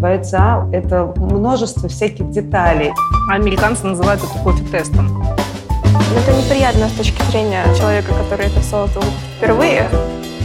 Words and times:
ВЦА— 0.00 0.66
это 0.72 1.12
множество 1.16 1.88
всяких 1.88 2.30
деталей. 2.30 2.92
Американцы 3.30 3.86
называют 3.86 4.22
это 4.22 4.32
кофе-тестом. 4.42 5.22
Это 6.16 6.32
неприятно 6.32 6.88
с 6.88 6.92
точки 6.92 7.22
зрения 7.30 7.62
человека, 7.78 8.12
который 8.14 8.46
это 8.46 8.60
создал 8.62 9.02
впервые. 9.36 9.88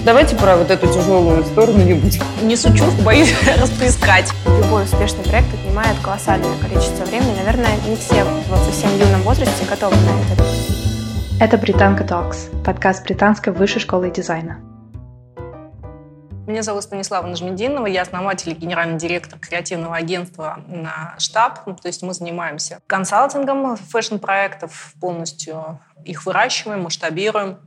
Давайте 0.04 0.36
про 0.36 0.58
вот 0.58 0.70
эту 0.70 0.86
тяжелую 0.88 1.44
сторону 1.46 1.80
не 1.84 1.94
будем. 1.94 2.22
Несу 2.44 2.72
чувств, 2.76 3.02
боюсь 3.04 3.34
расплескать. 3.60 4.32
Любой 4.46 4.84
успешный 4.84 5.24
проект 5.24 5.52
отнимает 5.54 5.98
колоссальное 6.04 6.56
количество 6.62 7.06
времени. 7.06 7.38
Наверное, 7.38 7.76
не 7.88 7.96
все 7.96 8.24
в 8.24 8.58
совсем 8.66 8.92
юном 9.00 9.22
возрасте 9.22 9.66
готовы 9.68 9.96
на 9.96 10.34
это. 10.34 10.44
Это 11.40 11.58
«Британка 11.58 12.04
Talks, 12.04 12.64
подкаст 12.64 13.04
британской 13.04 13.52
высшей 13.52 13.82
школы 13.82 14.12
дизайна. 14.12 14.60
Меня 16.48 16.62
зовут 16.62 16.84
Станислава 16.84 17.26
Нажмединова, 17.26 17.88
я 17.88 18.04
основатель 18.04 18.52
и 18.52 18.54
генеральный 18.54 19.00
директор 19.00 19.40
креативного 19.40 19.96
агентства 19.96 20.60
на 20.68 21.16
штаб. 21.18 21.62
Ну, 21.66 21.76
то 21.76 21.88
есть 21.88 22.04
мы 22.04 22.14
занимаемся 22.14 22.82
консалтингом 22.86 23.76
фэшн-проектов, 23.76 24.94
полностью 25.02 25.80
их 26.04 26.28
выращиваем, 26.28 26.84
масштабируем, 26.84 27.58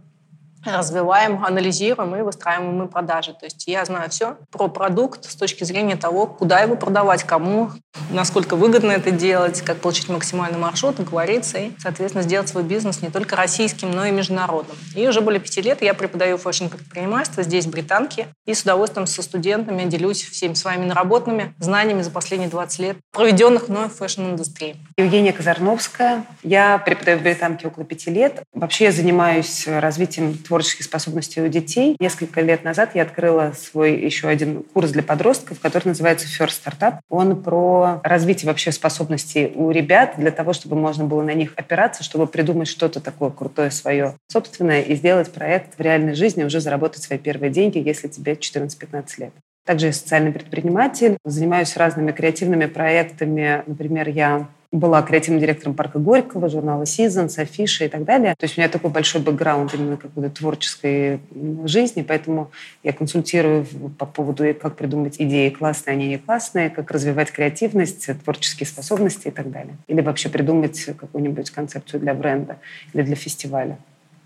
развиваем, 0.65 1.45
анализируем 1.45 2.15
и 2.17 2.23
выстраиваем 2.23 2.77
мы 2.77 2.89
продажи. 2.89 3.33
То 3.33 3.45
есть 3.47 3.67
я 3.67 3.85
знаю 3.85 4.11
все 4.11 4.37
про 4.51 4.69
продукт 4.69 5.25
с 5.25 5.35
точки 5.35 5.65
зрения 5.65 5.97
того, 5.97 6.27
куда 6.27 6.61
его 6.61 6.77
продавать, 6.77 7.25
кому, 7.25 7.71
насколько 8.11 8.57
выгодно 8.57 8.93
это 8.93 9.11
делать, 9.11 9.63
как 9.63 9.79
получить 9.81 10.09
максимальный 10.09 10.59
маршрут, 10.59 10.97
договориться 10.97 11.59
и, 11.59 11.73
соответственно, 11.79 12.23
сделать 12.23 12.49
свой 12.49 12.63
бизнес 12.63 13.03
не 13.03 13.11
только 13.11 13.37
российским, 13.37 13.91
но 13.91 14.07
и 14.07 14.11
международным. 14.11 14.77
И 14.95 15.07
уже 15.07 15.21
более 15.21 15.41
пяти 15.41 15.61
лет 15.61 15.83
я 15.83 15.95
преподаю 15.95 16.39
фэшн-предпринимательство 16.39 17.43
здесь, 17.43 17.67
в 17.67 17.71
Британке, 17.71 18.29
и 18.47 18.55
с 18.55 18.63
удовольствием 18.63 19.07
со 19.07 19.23
студентами 19.23 19.85
делюсь 19.85 20.23
всеми 20.23 20.55
своими 20.55 20.85
наработанными 20.85 21.55
знаниями 21.59 22.03
за 22.03 22.11
последние 22.11 22.49
20 22.49 22.79
лет, 22.81 22.97
проведенных 23.13 23.69
мной 23.69 23.89
в 23.89 23.95
fashion-индустрии. 23.95 24.77
Евгения 24.97 25.33
Казарновская. 25.33 26.25
Я 26.43 26.79
преподаю 26.79 27.19
в 27.19 27.23
Британке 27.23 27.69
около 27.69 27.85
пяти 27.85 28.11
лет. 28.11 28.43
Вообще 28.53 28.85
я 28.85 28.93
занимаюсь 28.93 29.67
развитием 29.67 30.37
творческих 30.49 30.85
способностей 30.85 31.43
у 31.43 31.49
детей. 31.49 31.97
Несколько 32.01 32.41
лет 32.41 32.65
назад 32.65 32.95
я 32.95 33.03
открыла 33.03 33.53
свой 33.57 33.95
еще 34.01 34.29
один 34.29 34.63
курс 34.73 34.91
для 34.91 35.03
подростков, 35.03 35.61
который 35.61 35.89
называется 35.89 36.27
First 36.27 36.63
Startup. 36.65 36.95
Он 37.09 37.41
про 37.41 38.01
развитие 38.03 38.49
вообще 38.49 38.73
способностей 38.73 39.53
у 39.55 39.71
ребят 39.71 40.15
для 40.17 40.31
того, 40.31 40.53
чтобы 40.53 40.77
можно 40.77 41.05
было 41.05 41.23
на 41.23 41.35
них 41.35 41.53
опираться, 41.57 42.03
чтобы 42.03 42.27
придумать 42.27 42.69
что-то 42.69 43.01
такое 43.01 43.31
крутое 43.31 43.71
свое 43.71 44.15
собственное 44.29 44.83
и 44.83 44.95
сделать 44.97 45.31
проект 45.31 45.79
в 45.79 45.81
реальной 45.81 46.15
жизни, 46.15 46.45
уже 46.45 46.61
заработать 46.61 47.03
свои 47.03 47.19
первые 47.19 47.51
деньги, 47.51 47.79
если 47.79 48.09
тебе 48.09 48.33
14-15 48.33 49.05
лет. 49.19 49.33
Также 49.67 49.87
я 49.87 49.93
социальный 49.93 50.33
предприниматель, 50.33 51.19
занимаюсь 51.27 51.77
разными 51.77 52.11
креативными 52.11 52.65
проектами. 52.65 53.63
Например, 53.67 54.09
я 54.09 54.49
была 54.71 55.01
креативным 55.03 55.41
директором 55.41 55.75
парка 55.75 55.99
Горького, 55.99 56.49
журнала 56.49 56.83
Seasons, 56.83 57.39
Афиши 57.39 57.87
и 57.87 57.89
так 57.89 58.05
далее. 58.05 58.35
То 58.39 58.45
есть 58.45 58.59
у 58.59 58.61
меня 58.61 58.69
такой 58.69 58.91
большой 58.91 59.23
бэкграунд 59.23 59.73
именно 59.75 59.97
какой-то 59.97 60.29
творческой 60.31 61.21
жизни, 61.65 62.03
поэтому 62.03 62.51
я 62.83 62.93
консультирую 62.93 63.67
по 63.99 64.05
поводу, 64.05 64.45
как 64.55 64.77
придумать 64.77 65.17
идеи 65.19 65.49
классные, 65.49 65.95
они 65.95 66.09
не 66.09 66.19
классные, 66.19 66.69
как 66.69 66.91
развивать 66.91 67.31
креативность, 67.31 68.09
творческие 68.25 68.67
способности 68.67 69.29
и 69.29 69.31
так 69.31 69.51
далее. 69.51 69.77
Или 69.87 70.03
вообще 70.03 70.29
придумать 70.29 70.85
какую-нибудь 70.85 71.51
концепцию 71.51 72.01
для 72.01 72.13
бренда 72.13 72.59
или 72.93 73.03
для 73.03 73.17
фестиваля. 73.17 73.79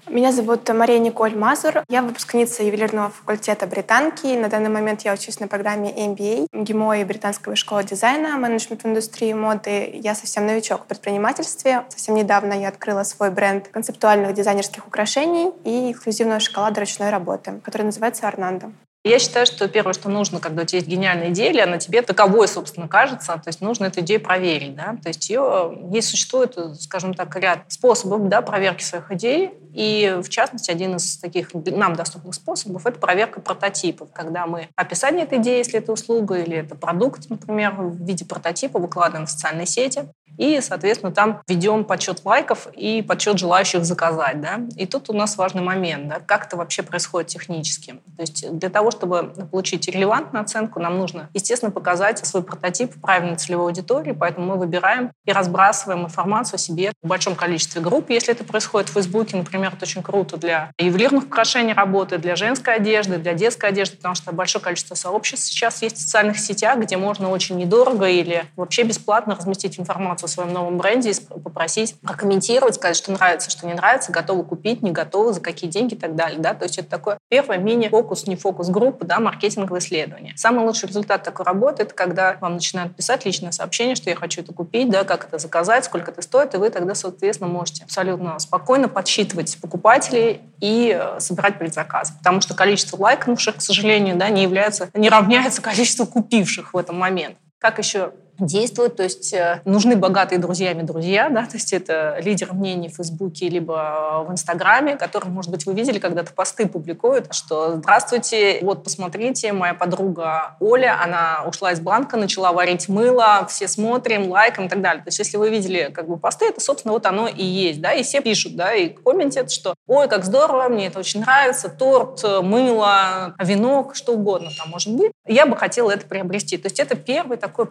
Меня 0.09 0.33
зовут 0.33 0.69
Мария 0.69 0.99
Николь 0.99 1.37
Мазур. 1.37 1.85
Я 1.89 2.03
выпускница 2.03 2.65
ювелирного 2.65 3.11
факультета 3.11 3.69
британки. 3.69 4.27
На 4.37 4.49
данный 4.49 4.69
момент 4.69 5.03
я 5.03 5.13
учусь 5.15 5.39
на 5.39 5.47
программе 5.47 5.93
MBA 5.93 6.49
ГИМО 6.53 6.99
и 6.99 7.05
Британская 7.05 7.55
школа 7.55 7.85
дизайна, 7.85 8.37
менеджмент 8.37 8.83
в 8.83 8.87
индустрии 8.87 9.33
моды. 9.33 9.91
Я 9.95 10.17
совсем 10.17 10.47
новичок 10.47 10.83
в 10.83 10.87
предпринимательстве. 10.87 11.85
Совсем 11.89 12.17
недавно 12.17 12.53
я 12.53 12.69
открыла 12.69 13.05
свой 13.05 13.31
бренд 13.31 13.69
концептуальных 13.69 14.35
дизайнерских 14.35 14.87
украшений 14.89 15.53
и 15.65 15.93
эксклюзивного 15.93 16.41
шоколада 16.41 16.81
ручной 16.81 17.11
работы, 17.11 17.61
который 17.65 17.83
называется 17.83 18.27
«Арнандо». 18.27 18.73
Я 19.05 19.19
считаю, 19.19 19.47
что 19.47 19.67
первое, 19.67 19.95
что 19.95 20.09
нужно, 20.09 20.39
когда 20.39 20.63
у 20.63 20.65
тебя 20.65 20.79
есть 20.79 20.89
гениальная 20.89 21.31
идея, 21.31 21.51
или 21.51 21.59
она 21.59 21.79
тебе 21.79 22.03
таковой, 22.03 22.47
собственно, 22.47 22.87
кажется, 22.87 23.33
то 23.33 23.49
есть 23.49 23.61
нужно 23.61 23.87
эту 23.87 23.99
идею 24.01 24.21
проверить. 24.21 24.77
Да? 24.77 24.97
То 25.03 25.09
есть 25.09 25.29
ее, 25.29 25.77
есть 25.93 26.09
существует, 26.09 26.57
скажем 26.81 27.13
так, 27.13 27.35
ряд 27.35 27.65
способов 27.67 28.29
да, 28.29 28.43
проверки 28.43 28.85
своих 28.85 29.11
идей, 29.11 29.51
и, 29.75 30.21
в 30.23 30.29
частности, 30.29 30.71
один 30.71 30.97
из 30.97 31.17
таких 31.19 31.53
нам 31.53 31.97
доступных 31.97 32.35
способов– 32.35 32.87
это 32.87 33.01
проверка 33.01 33.41
прототипов, 33.41 34.13
когда 34.13 34.47
мы 34.47 34.69
описание 34.77 35.25
этой 35.25 35.39
идеи, 35.39 35.59
если 35.59 35.81
это 35.81 35.93
услуга 35.93 36.37
или 36.37 36.57
это 36.59 36.77
продукт, 36.77 37.29
например, 37.29 37.73
в 37.73 38.05
виде 38.05 38.25
прототипа 38.25 38.79
выкладываем 38.79 39.27
в 39.27 39.31
социальные 39.31 39.67
сети, 39.67 40.05
и, 40.39 40.61
соответственно, 40.61 41.13
там 41.13 41.43
ведем 41.49 41.85
подсчет 41.85 42.25
лайков 42.25 42.69
и 42.75 43.03
подсчет 43.03 43.39
желающих 43.39 43.85
заказать. 43.85 44.41
Да? 44.41 44.61
И 44.77 44.87
тут 44.87 45.11
у 45.11 45.13
нас 45.13 45.37
важный 45.37 45.63
момент, 45.63 46.09
да? 46.09 46.21
как 46.21 46.47
это 46.47 46.57
вообще 46.57 46.83
происходит 46.83 47.29
технически. 47.29 47.93
То 48.17 48.23
есть 48.23 48.59
для 48.59 48.71
того, 48.71 48.91
чтобы 48.91 49.33
получить 49.51 49.89
релевантную 49.89 50.43
оценку, 50.43 50.81
нам 50.81 50.99
нужно, 50.99 51.29
естественно, 51.35 51.71
показать 51.71 52.25
свой 52.25 52.43
прототип 52.43 53.01
правильной 53.01 53.37
целевой 53.37 53.67
аудитории, 53.67 54.13
поэтому 54.13 54.47
мы 54.47 54.57
выбираем 54.57 55.13
и 55.25 55.33
разбрасываем 55.33 56.05
информацию 56.05 56.57
о 56.57 56.59
себе 56.59 56.93
в 57.03 57.09
большом 57.09 57.35
количестве 57.35 57.81
групп. 57.81 58.11
Если 58.11 58.33
это 58.33 58.45
происходит 58.45 58.89
в 58.89 58.93
Фейсбуке, 58.95 59.37
например, 59.37 59.73
это 59.75 59.85
очень 59.85 60.03
круто 60.03 60.37
для 60.37 60.71
ювелирных 60.79 61.25
украшений 61.25 61.73
работы, 61.73 62.19
для 62.19 62.37
женской 62.37 62.77
одежды, 62.77 63.19
для 63.19 63.35
детской 63.35 63.71
одежды, 63.71 63.97
потому 63.97 64.15
что 64.15 64.33
большое 64.33 64.63
количество 64.63 64.95
сообществ 64.95 65.47
сейчас 65.47 65.83
есть 65.83 65.97
в 65.97 66.01
социальных 66.01 66.39
сетях, 66.39 66.79
где 66.79 66.97
можно 66.97 67.31
очень 67.31 67.57
недорого 67.59 68.09
или 68.09 68.45
вообще 68.57 68.83
бесплатно 68.83 69.35
разместить 69.35 69.79
информацию 69.79 70.22
о 70.25 70.29
своем 70.29 70.53
новом 70.53 70.79
бренде 70.79 71.11
и 71.11 71.15
попросить 71.15 71.99
прокомментировать, 72.01 72.75
сказать, 72.75 72.97
что 72.97 73.13
нравится, 73.13 73.51
что 73.51 73.67
не 73.67 73.75
нравится, 73.75 74.13
готовы 74.13 74.45
купить, 74.45 74.83
не 74.83 74.91
готовы, 74.91 75.33
за 75.33 75.41
какие 75.41 75.71
деньги 75.71 75.95
и 75.95 75.99
так 75.99 76.15
далее. 76.15 76.39
Да? 76.39 76.55
То 76.55 76.65
есть 76.65 76.79
это 76.79 76.89
такое 76.89 77.19
первое 77.29 77.59
мини-фокус, 77.59 78.27
не 78.27 78.37
фокус-группа, 78.37 79.05
да, 79.05 79.21
маркетинговое 79.21 79.81
исследование. 79.81 80.35
Самый 80.37 80.65
лучший 80.65 80.89
результат 80.89 81.23
такой 81.23 81.45
работы– 81.45 81.83
это 81.85 81.95
когда 81.95 82.37
вам 82.41 82.55
начинают 82.55 82.97
писать 82.97 83.25
личное 83.25 83.53
сообщение, 83.53 83.95
что 83.95 84.11
я 84.11 84.17
хочу 84.17 84.43
это 84.43 84.53
купить, 84.53 84.91
да, 84.91 85.05
как 85.05 85.25
это 85.27 85.39
заказать, 85.39 85.85
сколько 85.85 86.11
это 86.11 86.23
стоит, 86.23 86.55
и 86.55 86.57
вы 86.57 86.71
тогда, 86.71 86.95
соответственно, 86.95 87.51
можете 87.51 87.85
абсолютно 87.85 88.39
спокойно 88.39 88.89
подсчитывать 88.89 89.59
покупателей 89.61 90.41
и 90.61 90.97
э, 90.99 91.21
собирать 91.21 91.59
предзаказы. 91.59 92.15
Потому 92.19 92.41
что 92.41 92.55
количество 92.55 92.97
лайкнувших, 92.97 93.57
к 93.57 93.61
сожалению, 93.61 94.17
да, 94.17 94.29
не 94.29 94.43
является, 94.43 94.89
не 94.95 95.09
равняется 95.09 95.63
количеству 95.63 96.07
купивших 96.07 96.75
в 96.75 96.77
этом 96.77 96.99
момент. 96.99 97.37
Как 97.59 97.79
еще 97.79 98.13
действуют, 98.39 98.97
то 98.97 99.03
есть 99.03 99.33
э, 99.33 99.61
нужны 99.65 99.97
богатые 99.97 100.39
друзьями 100.39 100.83
друзья, 100.83 101.29
да, 101.29 101.43
то 101.43 101.55
есть 101.55 101.73
это 101.73 102.19
лидер 102.23 102.53
мнений 102.53 102.89
в 102.89 102.97
Фейсбуке 102.97 103.49
либо 103.49 104.25
в 104.27 104.33
Инстаграме, 104.33 104.97
который, 104.97 105.29
может 105.29 105.51
быть, 105.51 105.67
вы 105.67 105.75
видели, 105.75 105.99
когда-то 105.99 106.33
посты 106.33 106.67
публикуют, 106.67 107.33
что 107.35 107.77
«Здравствуйте, 107.77 108.59
вот 108.63 108.85
посмотрите, 108.85 109.53
моя 109.53 109.75
подруга 109.75 110.57
Оля, 110.61 110.99
она 111.03 111.45
ушла 111.47 111.73
из 111.73 111.81
банка, 111.81 112.17
начала 112.17 112.53
варить 112.53 112.89
мыло, 112.89 113.47
все 113.49 113.69
смотрим, 113.69 114.31
лайкаем 114.31 114.67
и 114.67 114.71
так 114.71 114.81
далее». 114.81 115.03
То 115.03 115.09
есть 115.09 115.19
если 115.19 115.37
вы 115.37 115.51
видели 115.51 115.91
как 115.95 116.09
бы 116.09 116.17
посты, 116.17 116.47
это, 116.47 116.61
собственно, 116.61 116.93
вот 116.93 117.07
оно 117.07 117.29
и 117.29 117.45
есть, 117.45 117.81
да, 117.81 117.93
и 117.93 118.03
все 118.03 118.21
пишут, 118.21 118.57
да, 118.57 118.75
и 118.75 118.89
комментят, 118.89 119.51
что 119.51 119.75
«Ой, 119.87 120.09
как 120.09 120.25
здорово, 120.25 120.69
мне 120.69 120.87
это 120.87 120.99
очень 120.99 121.21
нравится, 121.21 121.69
торт, 121.69 122.23
мыло, 122.43 123.35
венок, 123.39 123.95
что 123.95 124.15
угодно 124.15 124.51
там 124.57 124.71
может 124.71 124.95
быть. 124.95 125.13
Я 125.27 125.47
бы 125.47 125.57
хотела 125.57 125.91
это 125.91 126.07
приобрести». 126.07 126.57
То 126.57 126.67
есть 126.67 126.81
это 126.81 126.97
первый 126.97 127.37
такой 127.37 127.67